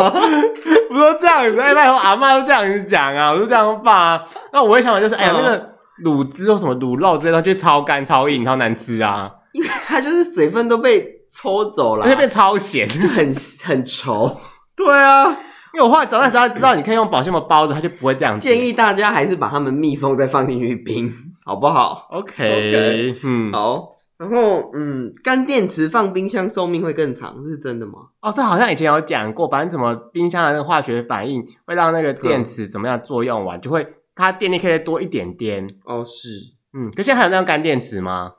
[0.91, 4.23] 我说这样子，哎，拜托，阿嬷都这样子讲啊，我就这样放啊。
[4.53, 5.71] 那我的想法就是，哎呀，那个
[6.05, 11.13] 卤汁或什么卤肉之类的，就超干超硬，超难吃啊，因为它就是水分都被。
[11.35, 13.27] 抽走了，而且变超咸，就很
[13.65, 14.37] 很稠。
[14.77, 15.29] 对啊，
[15.73, 18.39] 因为我后来长大之后知道，你可以用保鲜膜包着，它就不会这样。
[18.39, 21.13] 建议大家还是把它们密封，再放进去冰，
[21.45, 23.93] 好不好？OK，嗯，好。
[24.17, 27.95] 然后，嗯，干电池放冰箱寿命会更长，这是真的吗？
[28.23, 35.67] 哦，这好像以前有讲过，反正怎么冰箱的那个化学反应会让那个电池怎么样作用完，就会它电力可以再多一点点。
[35.85, 36.29] 哦，是，
[36.73, 38.35] 嗯，可现在还有那种干电池吗？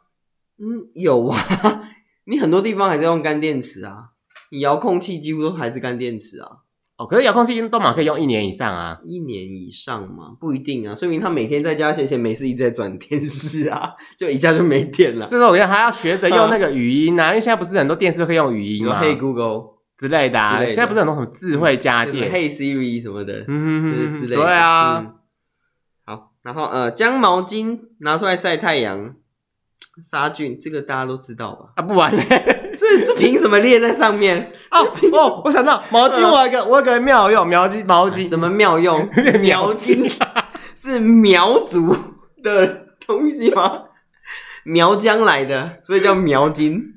[0.58, 1.38] 嗯，有啊。
[2.25, 4.09] 你很多地方还是用干电池啊，
[4.51, 6.47] 你遥控器几乎都还是干电池啊。
[6.97, 15.25] 哦，可是遥控器都嘛可以用一年以上啊，一年以上嘛，不一定啊，说明他每天在家闲闲没事一直在转电视啊， 就一下就没电了。
[15.27, 24.41] 这时候我觉得还要学着用那个语音啊，因为现在不是很多电视都可以用语音吗？Hey Google 之类的啊，现在不是很多什么智慧家电，Hey Siri 什么的，嗯嗯嗯之类的。
[24.41, 25.15] 对啊，
[26.05, 29.15] 好，然后呃，将毛巾拿出来晒太阳。
[30.04, 31.69] 杀菌，这个大家都知道吧？
[31.76, 34.52] 啊，不玩嘞，这这凭什么列在上面？
[34.71, 39.08] 哦哦，我想到毛巾，我有个我有个妙用，毛巾毛巾什么妙用？
[39.41, 40.10] 苗金
[40.76, 41.95] 是苗族
[42.43, 43.84] 的东西吗？
[44.65, 46.91] 苗疆来的，所以叫苗金。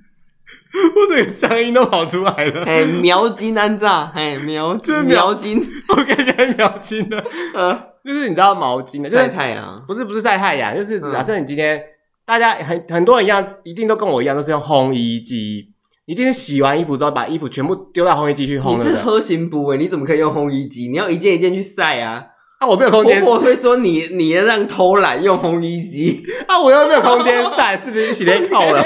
[0.75, 2.65] 我这个乡音都跑出来了。
[2.65, 7.25] 哎，苗金安炸，哎，苗就是苗金，我感觉苗金的，
[7.55, 7.75] 呃，
[8.05, 11.81] 就是你知道毛巾的，晒太阳，不是不是晒太阳，就是假设你今天。
[12.29, 15.65] 大家很很多人一样，一定都跟我一样，都是用烘衣机。
[16.05, 18.73] 一定是洗完衣服之后，把衣服全部丢到烘衣机去烘。
[18.73, 20.89] 你是核心部位，你怎么可以用烘衣机？
[20.89, 22.27] 你要一件一件去晒啊！
[22.61, 23.25] 啊，我没有空间。
[23.25, 26.61] 我会说你你这样偷懒用烘衣机 啊！
[26.61, 28.85] 我又没有空间晒，是不是洗内裤了？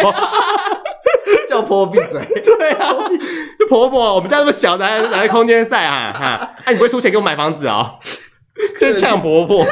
[1.48, 2.20] 叫婆婆闭嘴！
[2.44, 2.94] 对啊，
[3.58, 6.12] 就婆婆，我们家那么小，哪来哪来空间晒啊？
[6.16, 6.54] 哈！
[6.64, 7.98] 哎、啊，你不会出钱给我买房子哦？
[8.78, 9.66] 先呛婆婆。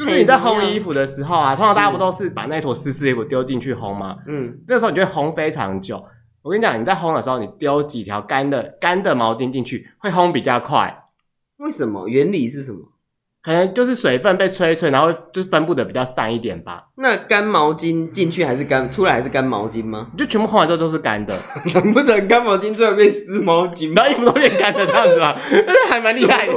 [0.00, 4.16] 就是你在烘衣服的时候啊，通常大家不都是把那坨湿湿的衣服丢进去烘吗？
[4.26, 6.02] 嗯，那时候你就会烘非常久。
[6.42, 11.04] 我跟你讲，你在烘的时候，你丢几条干的干的毛巾进去，会烘比较快。
[11.58, 12.08] 为什么？
[12.08, 12.78] 原理是什么？
[13.42, 16.84] 可能就是水分被吹一吹，然后就分布的比较散一点吧。
[16.96, 20.08] 那干毛巾进去还是干，出来还是干毛巾吗？
[20.16, 21.34] 就全部烘完之后都是干的，
[21.74, 25.34] 难不成干毛巾最后变湿毛巾，然后衣服都变干的这样子吗？
[25.66, 26.52] 那还蛮厉害的。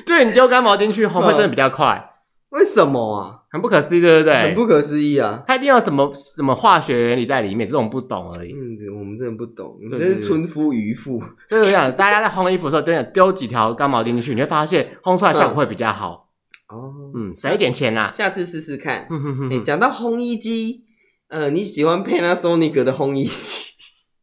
[0.06, 2.04] 对，你丢干毛巾去烘会真的比较快。
[2.50, 3.34] 为什么啊？
[3.50, 4.42] 很不可思议，对不对？
[4.42, 5.42] 很不可思议啊！
[5.46, 8.52] 它一定要什么什么化学原理在里面，这种不懂而已。
[8.52, 11.22] 嗯，我们真的不懂，我们这是村夫渔妇。
[11.48, 16.28] 所以我想，大家在烘衣服的时候，真的丢几条干毛巾进去，你会发现烘出来效果会比较好。
[16.68, 19.06] 哦，嗯，省一点钱啦，下次试试看。
[19.10, 19.64] 嗯哼哼。
[19.64, 20.84] 讲到烘衣机，
[21.28, 23.72] 呃，你喜欢 Panasonic 的烘衣机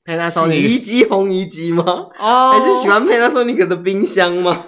[0.05, 1.83] ？Panasonic 洗衣机、烘衣机吗？
[2.19, 4.65] 哦，还是喜欢 Panasonic 的冰箱吗？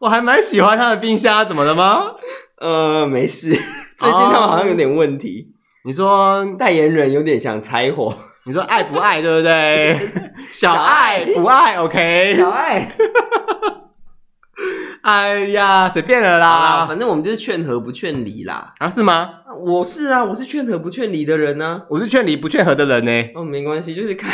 [0.00, 2.12] 我还蛮喜欢他的冰虾，怎么了吗？
[2.58, 3.50] 呃，没事。
[3.50, 5.52] 最近他们好像有点问题。
[5.84, 8.14] 你说代言人有点想拆伙。
[8.44, 10.10] 你说爱不爱，对不对？
[10.52, 12.34] 小爱不爱，OK。
[12.36, 12.88] 小爱。
[15.02, 16.84] 哎呀，随便了啦。
[16.86, 18.74] 反正我们就是劝和不劝离啦。
[18.78, 19.30] 啊，是吗？
[19.58, 21.82] 我是啊，我是劝和不劝离的人呢。
[21.88, 23.30] 我是劝离不劝和的人呢。
[23.34, 24.30] 哦，没关系，就是看，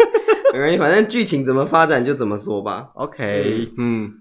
[0.52, 2.88] 没关系，反正剧情怎么发展就怎么说吧。
[2.94, 4.14] OK，嗯。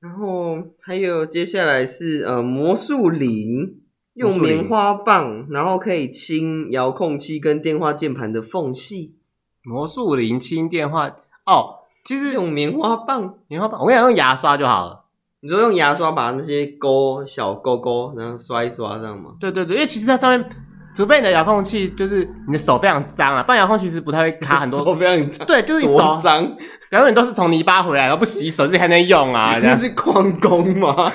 [0.00, 3.80] 然后还有接下来是呃魔术铃，
[4.14, 9.16] 用棉花棒，然后可以清遥控器跟电话键盘的缝隙。
[9.62, 11.08] 魔术铃清电话
[11.46, 15.04] 哦，其实用棉花棒，棉花棒，我跟你讲用牙刷就好了。
[15.40, 19.34] 你说用牙刷把那些勾小勾勾，然后刷一刷这样吗？
[19.40, 20.48] 对对对，因为其实它上面。
[20.96, 24.82] 除非你的遥控器就是你的手非常脏啊，不然遥控器其实不太会卡很多。
[24.82, 26.56] 手非常脏，对，就是你手脏，
[26.88, 29.54] 然后你都是从泥巴回来，然后不洗手自己还能用啊？
[29.60, 31.12] 这是矿工吗？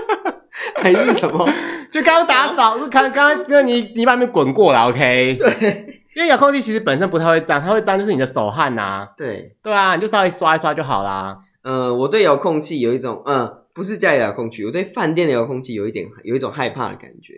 [0.80, 1.46] 还是什么？
[1.92, 5.36] 就刚刚打扫，是刚刚那个泥泥巴面滚过了，OK？
[5.38, 9.08] 对，因为遥控器其实本身不太会脏，它会脏就是你的手汗呐、啊。
[9.16, 11.36] 对，对啊，你就稍微刷一刷就好啦。
[11.62, 17.34] 嗯，我对遥控器有一种，嗯、呃，不是家里的遥控器，我对饭店的遥控器有一点有一种害怕的感觉。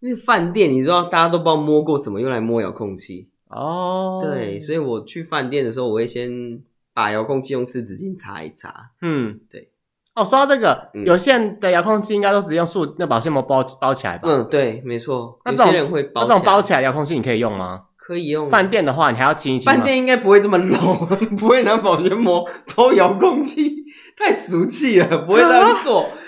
[0.00, 4.18] 因为饭店，你知道大家都不知道摸过什么，用来摸遥控器哦。
[4.20, 4.22] Oh.
[4.22, 6.60] 对，所以我去饭店的时候，我会先
[6.94, 8.90] 把遥控器用湿纸巾擦一擦。
[9.02, 9.70] 嗯，对。
[10.14, 14.28] 哦，说到这个，嗯、有线的遥控器应该都直接用塑那保鲜膜包包起来吧？
[14.28, 15.38] 嗯，对，没错。
[15.44, 17.82] 那这种人会包，那这种包起来遥控器你可以用吗？
[17.96, 18.48] 可以用。
[18.48, 19.66] 饭店的话，你还要清一清。
[19.66, 21.06] 饭店应该不会这么 low，
[21.38, 23.84] 不会拿保鲜膜包遥控器，
[24.16, 26.08] 太俗气了，不会这样做。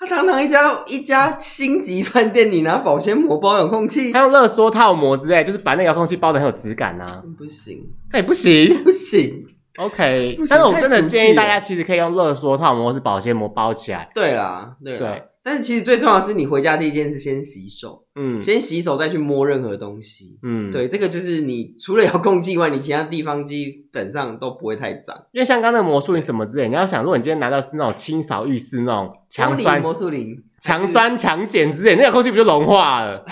[0.00, 7.06] 就 他堂堂一家一家星级饭店，你拿保鲜膜包遥控器，还用热缩套膜之类，就是把那遥控器包的很有质感啊。
[7.38, 9.46] 不行，这也不行，不行。
[9.76, 14.08] OK，但是我真的建议大家其实可以用热缩套膜或是保鲜膜包起来。
[14.14, 15.10] 对啦，对啦。
[15.10, 25.14] 对但是其实最重要的是，你回家第一件事先洗手，嗯，先洗手再去摸任何东西，嗯，对，这个就是你除了遥控器以外，你其他地方基本上都不会太脏。
[25.32, 33.22] 因为像刚刚那个魔术林什么之类，你要想，如果你今天拿到是那种清扫浴室那种强酸魔术林、强酸强碱之类，那个遥控器不就融化了？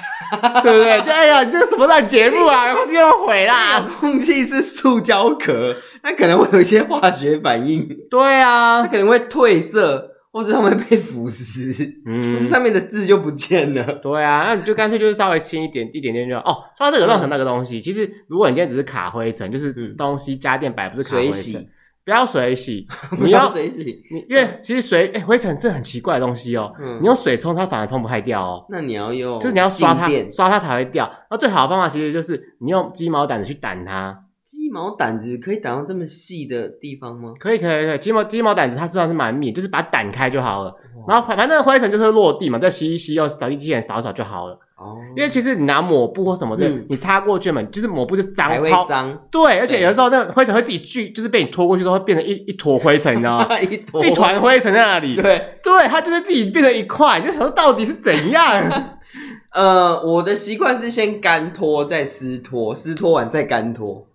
[0.62, 1.00] 对不对？
[1.06, 2.68] 就哎呀，你这个什么烂节目啊！
[2.68, 3.78] 遥控器又毁啦！
[3.78, 7.88] 遥控器是塑胶壳，它可能会有一些化学反应。
[8.10, 10.11] 对啊，它可能会褪色。
[10.32, 13.84] 或者他们被腐蚀，嗯， 是上面的字就不见了。
[13.96, 16.40] 对啊，那你就干脆就是稍微轻一点，一点点就好。
[16.40, 16.52] 哦。
[16.76, 21.68] 说到这个乱成那个东西，嗯、其实如果你今天只是卡灰尘，就是东西家电摆不是卡灰尘，水洗
[22.04, 22.86] 不要水洗，
[23.22, 24.02] 你要水洗。
[24.10, 28.66] 你因为其实水哎、欸、灰尘是很奇怪的东西哦、你用水冲它反而冲不太掉哦、喔。
[28.70, 31.08] 那你要用，就是你要刷它，刷它才会掉。
[31.30, 34.18] 那最好的方法其实就是你用鸡毛掸子去掸它。
[34.52, 37.32] 鸡毛掸子可以掸到这么细的地方吗？
[37.40, 37.98] 可以，可以，可以。
[37.98, 40.74] 鸡毛鸡毛掸子它实际上是蛮密，就是把它掸开就好了。
[41.08, 44.58] 然后反正那灰尘就是落地嘛，再吸一吸，用扫地机器人扫一扫就好了。
[44.76, 44.98] 哦。
[45.16, 49.18] 因为其实你拿抹布或什么的，嗯、你擦过去嘛，就是抹布就脏，超脏。
[49.30, 53.48] 对，而且有的时候那个灰尘会自己聚，就是被你拖过去都会变成一一坨灰尘，你知道吗？
[53.58, 55.16] 一坨一团灰尘在那里。
[55.16, 58.98] 对对，它就是自己变成一块，你就想说到底是怎样？
[59.54, 64.06] 呃，我的习惯是先干拖再湿拖，湿拖完再干拖。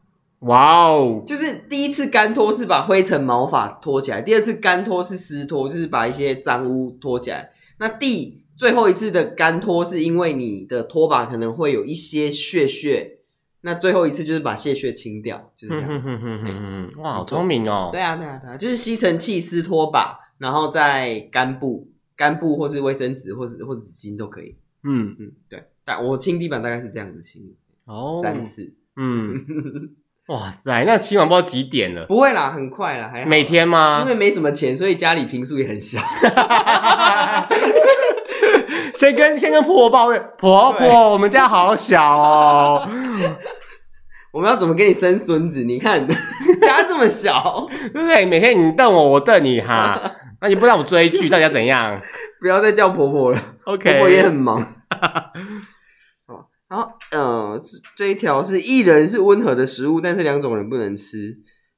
[0.41, 7.52] 哇哦就是第一次干拖是把灰尘毛发拖起来，第二次干拖是湿拖，就是把一些脏污拖起来。
[7.80, 13.19] 那第最后一次的干拖是因为你的拖把可能会有一些屑屑，
[13.62, 16.12] 那最后一次就是把屑屑清掉，就是这样子。
[16.98, 17.90] 哇，好聪明哦！
[17.92, 24.56] 对啊，对啊，对啊，就是吸尘器湿拖把，然后再干布、干布或是卫生纸或者或者纸巾都可以。
[24.83, 28.75] 嗯嗯，对，但我清地板大概是这样子清哦，三次。
[28.96, 29.44] 嗯。
[30.28, 32.06] 哇塞，那清完不知道几点了？
[32.06, 33.30] 不会啦，很快啦，还好。
[33.30, 34.02] 每天吗？
[34.04, 36.00] 因为没什么钱，所以家里平数也很小。
[38.96, 42.90] 先跟先跟婆婆抱怨，婆婆，我们家好小哦。
[44.32, 45.63] 我们要怎么给你生孙子？
[45.63, 46.06] 你看
[46.62, 48.25] 家这么小，对不对？
[48.25, 50.12] 每天你瞪我，我瞪你哈。
[50.42, 52.02] 那你不让我追剧，到底要怎样？
[52.42, 54.75] 不要再叫婆婆了，OK，婆婆也很忙。
[56.70, 57.63] 好，然后呃，
[57.96, 61.38] 这一条是薏仁是温和的食物，但是两种人不能吃，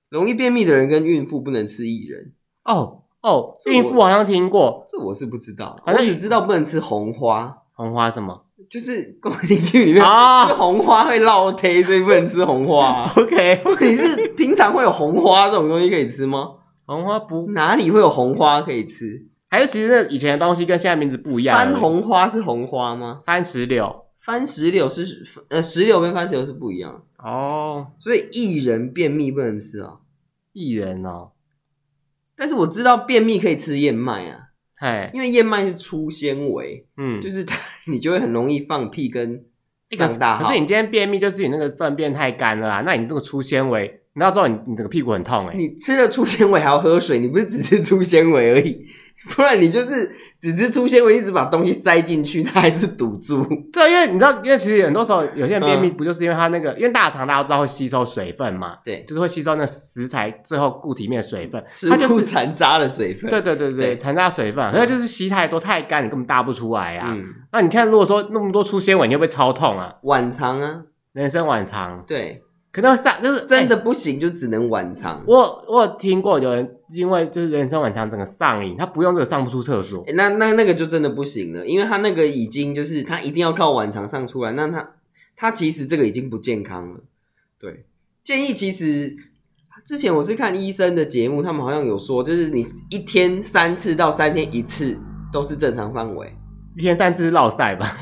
[0.10, 2.34] 容易便秘的人跟孕妇不能吃薏仁。
[2.64, 7.56] 哦哦，孕妇好像听过，这我是不知道，我只知道不能吃红花。
[7.74, 8.46] 红花什么？
[8.70, 13.04] 就是宫廷剧里面吃红花会落胎，所以不能吃红花。
[13.16, 16.52] OK， 你是平常会有红花这种东西可以吃吗？
[16.86, 19.28] 红花不，哪里会有红花可以吃？
[19.50, 21.58] 还是其实那以前的东西跟现在名字不一样？
[21.58, 23.22] 番红花是红花吗？
[23.26, 27.88] 番石榴，番石榴是呃石榴跟番石榴是不一样哦。
[27.98, 30.02] 所以薏仁便秘不能吃哦？
[30.54, 31.32] 薏仁哦，
[32.38, 34.50] 但是我知道便秘可以吃燕麦啊。
[34.76, 37.58] 哎，因为燕麦是粗纤维，嗯，就是它，
[37.92, 39.44] 你就会很容易放屁跟
[39.90, 40.44] 上大号。
[40.44, 45.56] 可是你今天便秘，就是你那个粪便太干了啦，那你这个粗纤维，你要知道你你整个屁股很痛哎。
[45.58, 48.86] 你吃了粗纤维还要喝水，你不是只吃粗纤维而已，
[49.36, 50.16] 不然你就是。
[50.42, 53.46] 只是粗纤维，一直把东西塞进去，它还是堵住。
[53.74, 63.30] 对啊，因为你知道，因为其实很多时候有些人便秘，不就是因为它那个，嗯、因为大肠大家都知道会吸收水分嘛，对，就是会吸收那食材最后固体面的水分，它就是残渣的水分。
[63.30, 67.08] 对对对对，残渣水分，所以就是吸太多太干，你根本大不出来啊。
[67.10, 69.96] 嗯、那你看，如果说那么多粗纤维，你会不会超痛啊？
[70.04, 70.84] 晚肠啊，
[71.14, 72.44] 人参晚肠，对。
[72.72, 75.24] 可能上就是真的不行，欸、就只能晚肠。
[75.26, 80.04] 我我有听过有人因为就是人生晚肠整个上瘾，他不用这个上不出厕所。
[80.06, 84.96] 欸、那那那个就真的不行了，因为他那个已经就是他一定要靠晚肠上出来，那他
[85.36, 87.00] 他其实这个已经不健康了。
[87.60, 87.86] 对，
[88.24, 89.16] 建议其实
[89.84, 94.96] 之前我是看医生的节目，他们好像有说，就是你一天三次到三天一次
[95.34, 96.36] 都是正常范围，
[96.78, 97.98] 一天三次是落赛吧。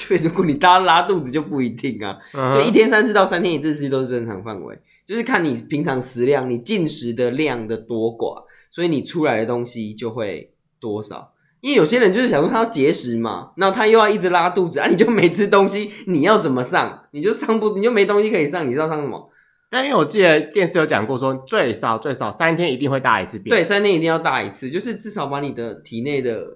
[0.08, 2.52] 对，如果你大家拉肚子就不一定啊，uh.
[2.52, 11.32] 就一天三次到三天一次，其实都是正常范围，就是看你平常食量，你进食的量的多寡，所以你出来的东西就会多少。
[11.60, 17.04] 因为有些人就是想说他要节食嘛，那他又要一直拉肚子啊，你就没吃东西，你要怎么上？
[17.10, 19.30] 你就上不，你就没东西可以上，你知道上什么？
[19.68, 23.54] 但因为我记得电视有讲过说，说最少最少三天一定会大一次便。
[23.54, 26.46] 对，三天一定要大一次，就是至少把你的体内的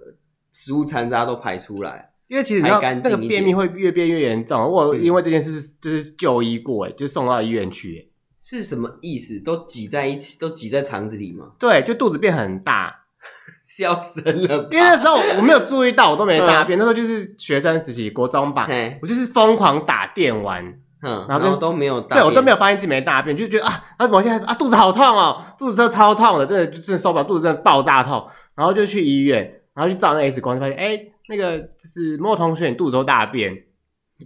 [0.50, 2.10] 食物残渣都排出来。
[2.26, 8.10] 因为其实你知道那个便秘会越变越严重，我因为这件事是就是就医过，诶就送到医院去，
[8.40, 9.38] 是什么意思？
[9.40, 11.52] 都挤在一起，都挤在肠子里吗？
[11.58, 12.94] 对，就肚子变很大，
[13.68, 14.68] 是要生了。
[14.72, 16.78] 因为那时候我没有注意到，我都没大便。
[16.78, 18.66] 那时候就是学生时期，国中吧，
[19.02, 20.64] 我就是疯狂打电玩，
[21.02, 31.10] 嗯，然后都没有大，对我都没有发现自己没大便，就觉得啊，然后某天啊肚子好痛哦，肚子真的超痛的，真的真的受不了，肚子真的爆炸痛，然后就去医院，然后去照那 X 光，就发现哎。
[31.28, 33.52] 那个就是莫同学，你肚子都大便，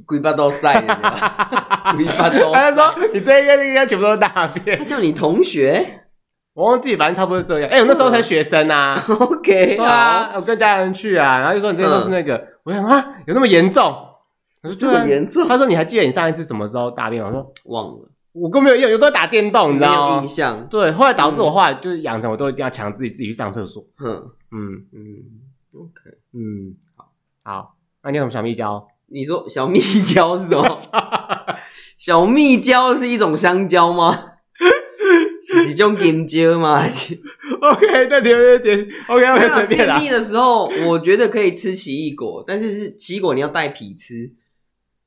[0.06, 0.86] 嘴巴都塞，嘴
[2.18, 2.52] 巴都。
[2.52, 4.78] 他就说你这一个那一边全部都是大便。
[4.78, 6.02] 他叫你同学，
[6.54, 7.70] 我忘记，反正差不多这样。
[7.70, 9.00] 哎、欸，我那时候才学生啊。
[9.20, 12.36] OK，啊，好我跟家人去啊，然后就说你这边都是那个。
[12.36, 13.84] 嗯、我想啊，有那么严重？
[14.62, 15.46] 我说这么严重？
[15.46, 17.24] 他说你还记得你上一次什么时候大便？
[17.24, 20.22] 我说忘了，我根本没有用，有都在打电动，你知道吗？
[20.22, 20.66] 印象。
[20.68, 23.84] 对，后来导致我后来就是养成，我都一定要强制自己自己去上厕所。
[24.04, 24.14] 嗯
[24.50, 25.00] 嗯嗯
[25.74, 25.92] ，OK，
[26.34, 26.74] 嗯。
[27.48, 28.86] 好，那你有什么小蜜胶？
[29.06, 30.78] 你说小蜜胶是什么？
[31.96, 34.32] 小蜜胶是一种香蕉吗？
[35.42, 39.98] 是一种金蕉吗？？OK，那点点点，OK OK，随便啦。
[39.98, 44.30] 便秘的时候，我觉得可以吃奇异果，但是是奇异果你要带皮吃。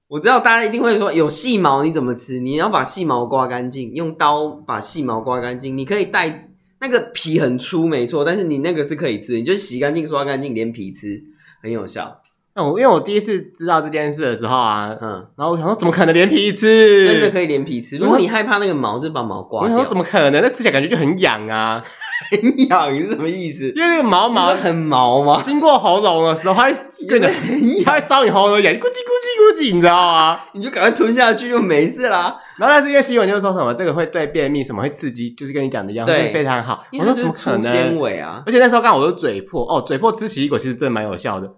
[0.07, 2.39] 我知道大家一定会说有细毛你怎么吃？
[2.39, 5.77] 你要把细毛刮干净，用刀把细毛刮干净。
[5.77, 6.35] 你可以带
[6.79, 11.23] 那个皮很粗，没错，但是你那个是可以吃，你就洗干净、刷干净，连皮吃，
[11.61, 12.20] 很有效。
[12.53, 17.07] 那我因为我第一次知道这件事的时候啊，嗯，然后我想说怎么可能连皮吃？
[17.07, 17.95] 真的可以连皮吃。
[17.97, 19.63] 如果你害怕那个毛，就把毛刮掉。
[19.63, 20.41] 我想说怎么可能？
[20.41, 21.81] 那吃起来感觉就很痒啊，
[22.29, 23.71] 很痒是什么意思？
[23.73, 25.41] 因为那个毛毛很毛吗？
[25.41, 26.73] 经过喉咙的时候，它会
[27.07, 30.37] 跟着很痒，它会烧你喉咙痒，咕叽咕叽咕叽，你知道吗？
[30.51, 32.35] 你就赶快吞下去就没事啦。
[32.57, 36.83] 然后那是因为新闻就是说什么这个会对便秘什么会刺激，就是跟你讲的一样，对，非常好。
[36.99, 37.63] 我说怎么可能？
[37.63, 38.43] 纤维啊！
[38.45, 41.49] 而且那时候刚好我都嘴破哦，嘴破吃奇异果其实真的蛮有效的。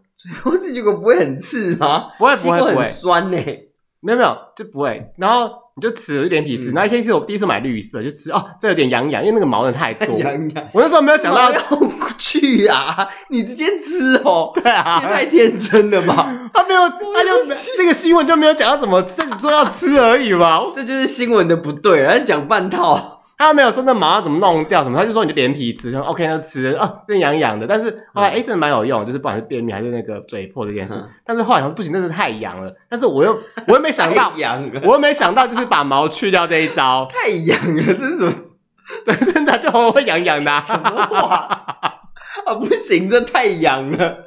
[0.45, 2.11] 我是觉得不会很刺吗？
[2.17, 3.37] 不会不会不会酸呢？
[4.01, 5.11] 没有没有就不会。
[5.17, 6.71] 然后你就吃了一点皮吃。
[6.73, 10.17] 那一天是我第一次买绿色，就吃哦，这有点痒痒，因为那个毛的太多。
[10.19, 10.67] 痒痒。
[10.73, 11.57] 我那时候没有想到要
[12.17, 14.51] 去啊，你直接吃哦。
[14.53, 16.49] 对啊，你太天真了吧？
[16.53, 17.29] 他没有，他就
[17.77, 20.59] 那个新闻就没有讲到怎么吃，你说要吃而已嘛。
[20.75, 23.12] 这就是新闻的不对，然后讲半套。
[23.43, 27.67] 他没有说那毛要怎么弄掉什么，他就说你就连皮吃，说 OK 那就吃啊，真痒痒的。
[27.67, 30.95] 但是后来哎、欸，真的蛮有用，就是不管是便秘还是那个嘴破这件事。
[30.95, 32.73] 嗯、但是后来想说不行，那是太痒了。
[32.89, 33.37] 但是我又
[33.67, 34.31] 我又没想到，
[34.83, 38.33] 我又没想到就是把毛去掉这一招， 太痒了，这是什么？
[39.05, 40.61] 对，真的就会痒痒的、啊。
[40.67, 41.47] 什么话？
[42.45, 44.17] 啊，不行，这太痒了，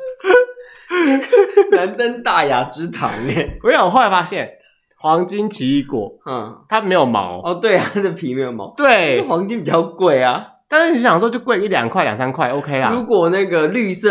[1.73, 3.59] 难登大雅之堂耶。
[3.63, 4.51] 我想我后来发现，
[4.99, 7.41] 黄金奇异果，嗯，它没有毛。
[7.43, 8.73] 哦，对啊，它的皮没有毛。
[8.77, 10.45] 对，黄金比较贵啊。
[10.69, 12.93] 但是你想说，就贵一两块、两三块，OK 啊。
[12.93, 14.11] 如果那个绿色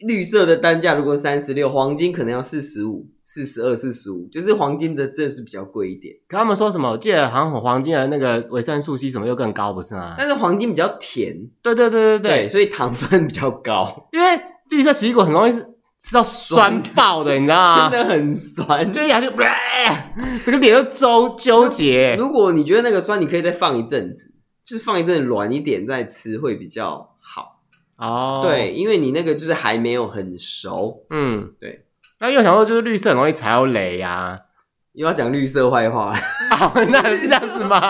[0.00, 6.14] 绿色的单价如果三十六，黄金可能要四十五、四十二、四十五，就是黄金的正是比较贵一点。
[6.28, 6.90] 可他们说什么？
[6.90, 10.14] 我记得好像黄金的那个维生素 C 什么又更高，不是吗？
[10.18, 14.08] 但是黄金比较甜，对对对对对，对，所以糖分比较高。
[14.12, 14.26] 因为
[14.70, 15.64] 绿色奇异果很容易是
[16.00, 17.90] 吃到酸爆的，你知道吗？
[17.92, 19.28] 真的很酸，就一咬就，
[20.44, 22.16] 整个脸都周纠结。
[22.18, 24.32] 如果你觉得那个酸，你可以再放一阵子。
[24.64, 27.62] 就是放一阵软一点再吃会比较好
[27.96, 28.42] 哦。
[28.44, 31.06] 对，因为你那个就是还没有很熟。
[31.08, 31.86] 嗯，对。
[32.18, 34.36] 那又想说，就是绿色很容易踩到雷呀、啊，
[34.92, 36.08] 又要讲绿色坏话。
[36.52, 37.80] 啊，那是这样子吗？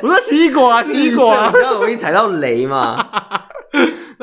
[0.00, 3.04] 我说奇异果啊，奇异果啊，比较容易踩到雷嘛。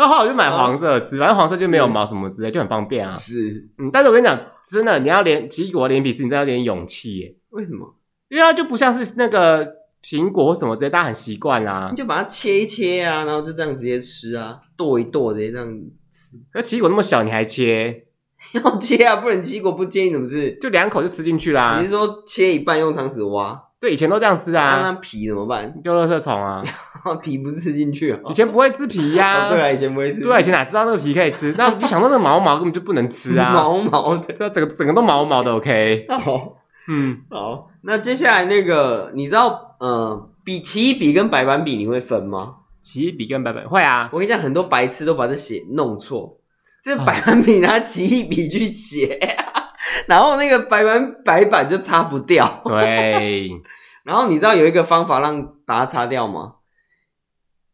[0.02, 3.16] 然后后来我就买黄色的吃，反正黄色就没有毛什么之类，就很方便啊。
[3.16, 3.90] 是，嗯。
[3.94, 7.36] 但是我跟你讲，真的，你要连奇异果连皮吃，你真的要点勇气耶。
[7.52, 7.96] 为什么？
[8.30, 9.82] 因为它就不像是那个。
[10.04, 11.90] 苹果或什么之类，大家很习惯啦。
[11.92, 15.68] 你就把它切一切啊，然后就这样直接吃啊，剁一剁直接这样
[16.10, 16.38] 吃。
[16.56, 18.08] 那奇异果那么小，你还切？
[18.54, 20.58] 要切啊，不然奇异果不切你怎么吃？
[20.60, 21.78] 就两口就吃进去啦。
[21.80, 23.62] 你是说切一半用汤匙挖？
[23.82, 24.80] 对，以前都这样吃啊。
[24.80, 25.74] 那那皮怎么办？
[25.82, 26.64] 丢垃圾虫啊。
[27.22, 28.20] 皮不是吃进去啊？
[28.30, 29.50] 以前不会吃皮呀。
[29.50, 30.20] 对啊，以前不会吃。
[30.20, 31.54] 对啊，以前哪知道那个皮可以吃？
[31.58, 33.52] 那你想到那个毛毛根本就不能吃啊。
[33.58, 35.52] 毛毛的，对啊，整个整个都毛毛的。
[35.56, 36.06] OK。
[36.24, 36.58] 好，
[36.88, 37.72] 嗯，好。
[37.82, 40.28] 那接下来那个，你知道，嗯。
[40.44, 42.56] 比奇异笔跟白板笔你会分吗？
[42.82, 46.36] 奇异笔跟白板会啊，我跟你讲，很多白痴都把这写弄错，
[46.84, 49.20] 这个白板笔拿奇异笔去写，
[50.08, 52.62] 然后那个白板白板就擦不掉。
[52.66, 53.50] 对，
[54.06, 56.56] 然后你知道有一个方法让把它擦掉吗？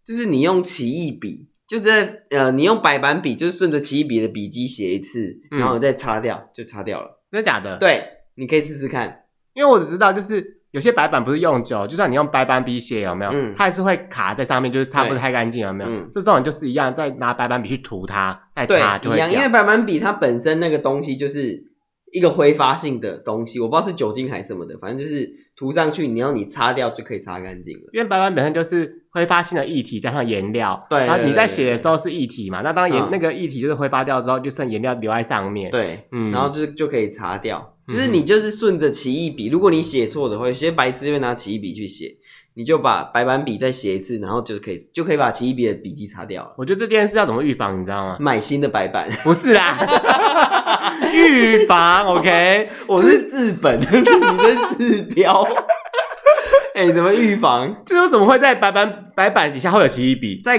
[0.06, 7.22] 就是你用奇异笔，就是呃，你用白板笔，就是顺着奇异笔的笔迹写一次，然后你再擦掉，就擦掉了。
[7.32, 7.78] 真的假的？
[7.78, 8.04] 对，
[8.36, 9.24] 你可以试试看，
[9.54, 10.56] 因为我只知道就是。
[10.72, 13.32] 有些白板不是用久，就算你用白板笔写，有没有？
[13.32, 15.90] 嗯，它还是会卡在上面，就是擦不太干净，有没有？
[15.90, 19.16] 嗯，这时候你就是一样，再拿白板笔去涂它，再擦就。
[19.16, 21.64] 一样，因为白板笔它本身那个东西就是
[22.14, 27.90] 一个挥发性的东西，我不知道是酒精还是什么的，反正就是涂上去，你要你擦掉就可以擦干净了。
[27.94, 37.74] 因为白板本身就是挥发性的液体加上颜料，对，然后你在写的时候是液体嘛，那当颜那个液体就是挥发掉之后，就剩颜料留在上面，对，嗯，然后就是就可以擦掉。
[37.88, 42.18] 就是你就是顺着奇异笔，如果你写错的话，有些白痴会拿奇异笔去写，
[42.56, 46.54] 你就把白板笔再写一次，然后就可以就可以把奇异笔的笔记擦掉了。
[46.58, 48.18] 我觉得这件事要怎么预防，你知道吗？
[48.20, 49.10] 买新的白板。
[49.24, 49.78] 不是啦，
[51.14, 52.06] 预防。
[52.16, 55.44] OK，我是治本， 你是治标。
[56.76, 57.76] 哎、欸，怎么预防？
[57.86, 60.42] 就是怎么会在白板白板底下会有奇异笔？
[60.44, 60.58] 在。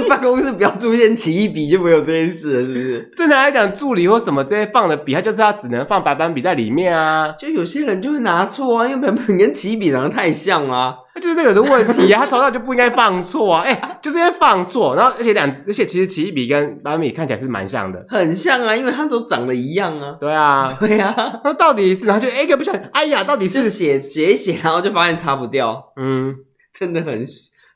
[0.00, 3.10] 就办公室不要出现奇异笔，就没有这件事了，是不是？
[3.16, 7.32] 正常来讲，助理或什么这些放的笔，他就是要只能放白板笔在里面啊。
[7.38, 12.20] 就有些人就会拿错啊，因为白板跟奇异笔长得太像啊，那就是这个的问题啊。
[12.20, 20.16] 他从小就不应该放错啊，哎、欸，就是因为放错，然后而且两，而且其实奇异笔跟白板笔看起来是蛮像的，很像啊，因为它都长得一样啊。
[20.20, 26.34] 对啊， 对啊，那到底是，然后就哎，个、欸、不小心，哎呀，到底是写写一写，然后就发现擦不掉，嗯，
[26.78, 27.24] 真的很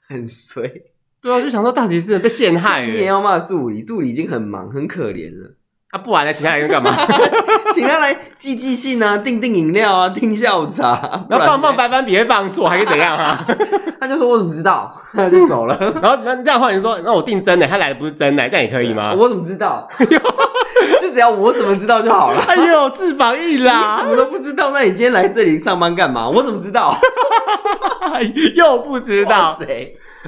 [0.08, 0.70] 很衰。
[1.22, 2.86] 对啊，就想说到底是被陷害。
[2.86, 5.54] 你也要骂助理，助理已经很忙很可怜了。
[5.90, 6.94] 啊，不然来请他来干嘛？
[7.74, 11.26] 请他来寄寄信啊，订订饮料啊，订下午茶。
[11.30, 13.46] 然后放放白板笔会放错，还是怎样啊？
[14.00, 15.76] 他就说：“我怎么知道？”他就走了。
[16.00, 19.88] 然后那这样的话，你说：“那我订真的，他来的不是真的，这样也可以吗？”我怎么知道？
[21.00, 22.40] 就只要我怎么知道就好了。
[22.42, 24.70] 哎呦，翅膀一拉，我都不知道。
[24.70, 26.28] 那你今天来这里上班干嘛？
[26.28, 26.96] 我怎么知道？
[28.54, 29.58] 又不知道。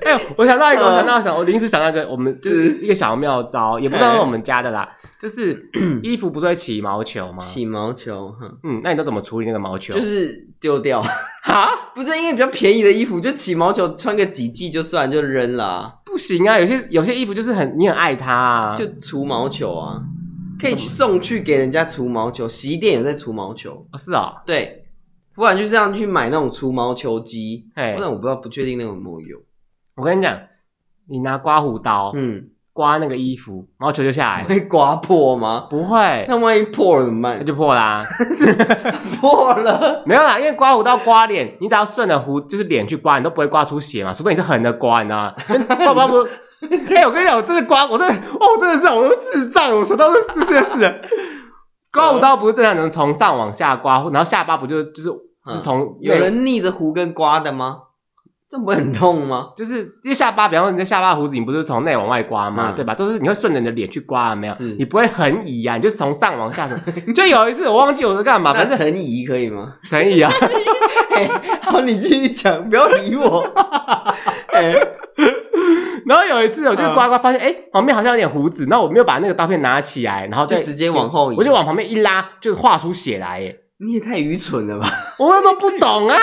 [0.05, 4.89] 哎呦，我想到一个，我想到想，我临时想到一个，我们就是一个小妙招，也不知道是我们家的啦。
[5.21, 5.71] 就是
[6.03, 7.45] 衣服不是会起毛球吗？
[7.45, 9.95] 起毛球，嗯，那你都怎么处理那个毛球？
[9.95, 11.03] 就是丢掉
[11.45, 16.01] 哈，不是因为比较便宜的衣服，就起毛球穿个几季就算，就扔了。
[16.05, 20.03] 不行啊，有些有些衣服就是很你很爱它啊，就除毛球啊，
[20.59, 22.49] 可以送去给人家除毛球。
[22.49, 23.99] 洗衣店有在除毛球啊？
[23.99, 24.85] 是啊，对，
[25.35, 27.67] 不然就这样去买那种除毛球机。
[27.75, 29.41] 哎，不然我不知道，不确定那种有没有用。
[30.01, 30.35] 我跟你讲，
[31.11, 32.43] 你拿刮胡刀，嗯，
[32.73, 35.67] 刮那个衣服，毛球就下来，会刮破吗？
[35.69, 36.25] 不会。
[36.27, 37.37] 那万一破了怎么办？
[37.37, 38.03] 这就破啦，
[39.21, 40.03] 破了。
[40.07, 44.15] 没有啦，因为刮胡刀刮脸，你只要顺着胡，就是脸去刮，你都不会刮出血嘛。
[44.15, 45.35] 除非你是横的刮，你知道吗？
[45.85, 46.27] 刮刮不？
[46.89, 51.03] 哎、欸，我跟你讲，我真的刮，我真的，哦，真的是，我都智障，我说到是这些事。
[51.93, 55.11] 刮胡刀不是正常能从上往下刮，然后下巴不就就是
[55.47, 57.79] 是从有人逆着胡根刮的吗？
[58.51, 59.51] 这不会很痛吗？
[59.57, 62.73] 就是因为下巴，比方说你的下巴胡子，你不是从内往外刮吗？
[62.73, 62.93] 嗯、对吧？
[62.97, 64.55] 都是你会顺着你的脸去刮，没有？
[64.57, 66.69] 是你不会横移啊，你就从上往下。
[67.15, 69.75] 就有一次我忘记我是干嘛， 反正横移可以吗？
[69.89, 70.33] 横移啊！
[71.63, 73.41] 好，你继续讲，不要理我。
[74.55, 74.75] 欸、
[76.07, 83.41] 然后有一次我就刮刮，发现哎、欸，旁边好像有点胡子，然后我没有把那个刀片拿起来，然后就直接往后移，我就往旁边一拉，就画出血来。
[83.41, 83.57] 耶！
[83.79, 84.89] 你也太愚蠢了吧！
[85.19, 86.17] 我那时候不懂啊。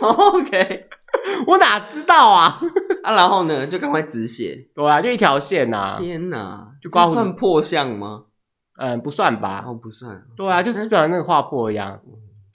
[0.00, 0.86] OK。
[1.46, 2.58] 我哪知道啊！
[3.02, 4.68] 啊，然后呢，就赶快止血。
[4.74, 5.98] 对啊，就一条线呐、啊。
[5.98, 8.24] 天哪，就刮胡算破相吗？
[8.78, 9.64] 嗯，不算吧。
[9.66, 10.22] 哦，不算。
[10.36, 12.00] 对啊，就是表那个划破一样。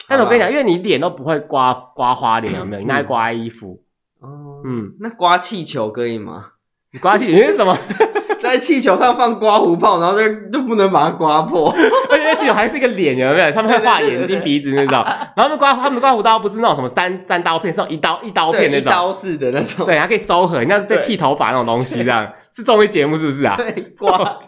[0.07, 2.81] 但是我跟你讲，因为你脸都不会刮刮花脸，有没有？
[2.81, 3.83] 你爱刮衣服。
[4.19, 4.61] 哦。
[4.65, 6.51] 嗯，那刮气球可以吗？
[6.93, 7.75] 你刮气球是什么？
[8.47, 11.69] 在气球上放刮胡泡，然后就就不能把它刮破。
[12.09, 13.51] 而且气球还是一个脸，有没有？
[13.51, 14.97] 他们会画眼睛、鼻子那种。
[15.35, 19.85] 然后他们刮他们的刮胡刀不是那种什么三三刀片，是一刀一刀片那种，一刀式的那种。
[19.85, 22.27] 对，还可以收合，你像在剃头发那种东西这样。
[22.53, 23.55] 是综艺节目是不是啊？
[23.55, 24.39] 对，刮。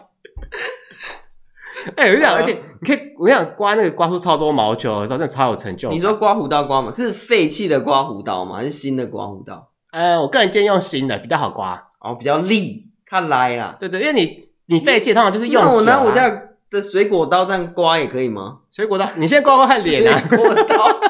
[1.96, 5.88] 哎，我跟你讲，而且你可以，我跟你讲，刮那个刮出超多毛球的时候，真的超有成就。
[5.90, 6.90] 你说刮胡刀刮吗？
[6.92, 8.56] 是废弃的刮胡刀吗？
[8.56, 9.68] 还是新的刮胡刀？
[9.92, 11.86] 呃，我个人建议用新的，比较好刮。
[12.00, 13.76] 哦，比较利，看来啦。
[13.80, 14.48] 对对，因为你。
[14.66, 15.68] 你废弃通常就是用、啊。
[15.68, 16.30] 那我拿我家
[16.70, 18.58] 的水果刀这样刮也可以吗？
[18.70, 20.16] 水果刀，你先刮刮看脸啊！
[20.28, 20.86] 水果刀。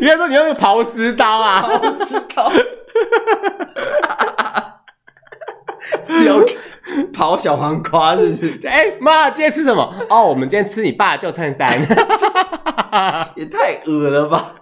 [0.00, 1.62] 你应该说你用个刨丝刀啊！
[1.62, 2.50] 刨丝刀。
[6.02, 6.40] 是要
[7.12, 8.60] 刨小黄瓜是不是？
[8.68, 9.94] 哎妈，今天吃什么？
[10.08, 11.68] 哦，我们今天吃你爸的旧衬衫。
[13.36, 14.54] 也太恶了吧！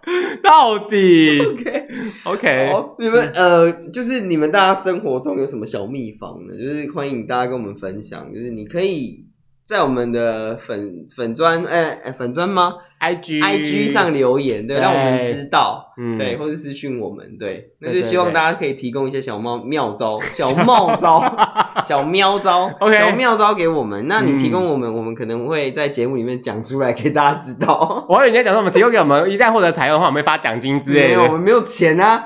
[0.43, 1.89] 到底？OK
[2.24, 6.55] OK，好，你们呃，就是你们大家生活中有什么小秘方呢？
[6.57, 8.32] 就是欢迎大家跟我们分享。
[8.32, 9.24] 就是你可以
[9.64, 12.74] 在我们的粉粉砖，哎哎，粉砖吗
[13.05, 21.23] ？IG IG 上留言，对，让我们知道，嗯，对，或是私讯我们，对，那就希望大家可以提供一些小猫妙招、 小妙招、
[21.85, 24.07] 小喵招、OK 小妙招给我们。
[24.09, 28.05] 那你提供我们，我们可能会在节目里面讲出来给大家知道。
[28.09, 31.09] 我以为你在讲说我们提供给我们，一旦获得采用的话，我们会发奖金之类的。
[31.09, 32.25] 没有，我们没有钱啊，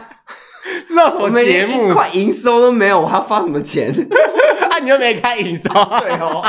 [0.85, 1.91] 知道什么节目？
[1.91, 3.91] 一块营收都没有，我还要发什么钱？
[4.71, 5.69] 啊，你又没开营收，
[6.01, 6.43] 对哦。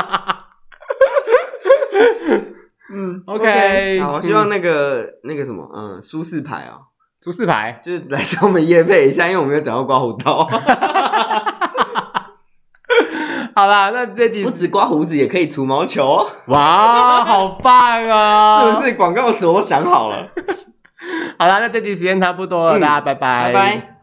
[2.92, 6.78] 嗯，OK，, 好，我希望那个、嗯、那个什么，嗯，舒适牌啊，
[7.22, 10.48] 舒适牌就是来找我们夜配一下，因为我们有讲到刮胡刀。
[13.54, 16.26] 好啦，那这集 不止刮胡子，也可以除毛球哦。
[16.46, 18.70] 哇，好棒啊！
[18.70, 20.28] 是不是广告词我都想好了？
[21.38, 23.96] 好啦，那这集时间差不多了，大家拜拜，拜拜。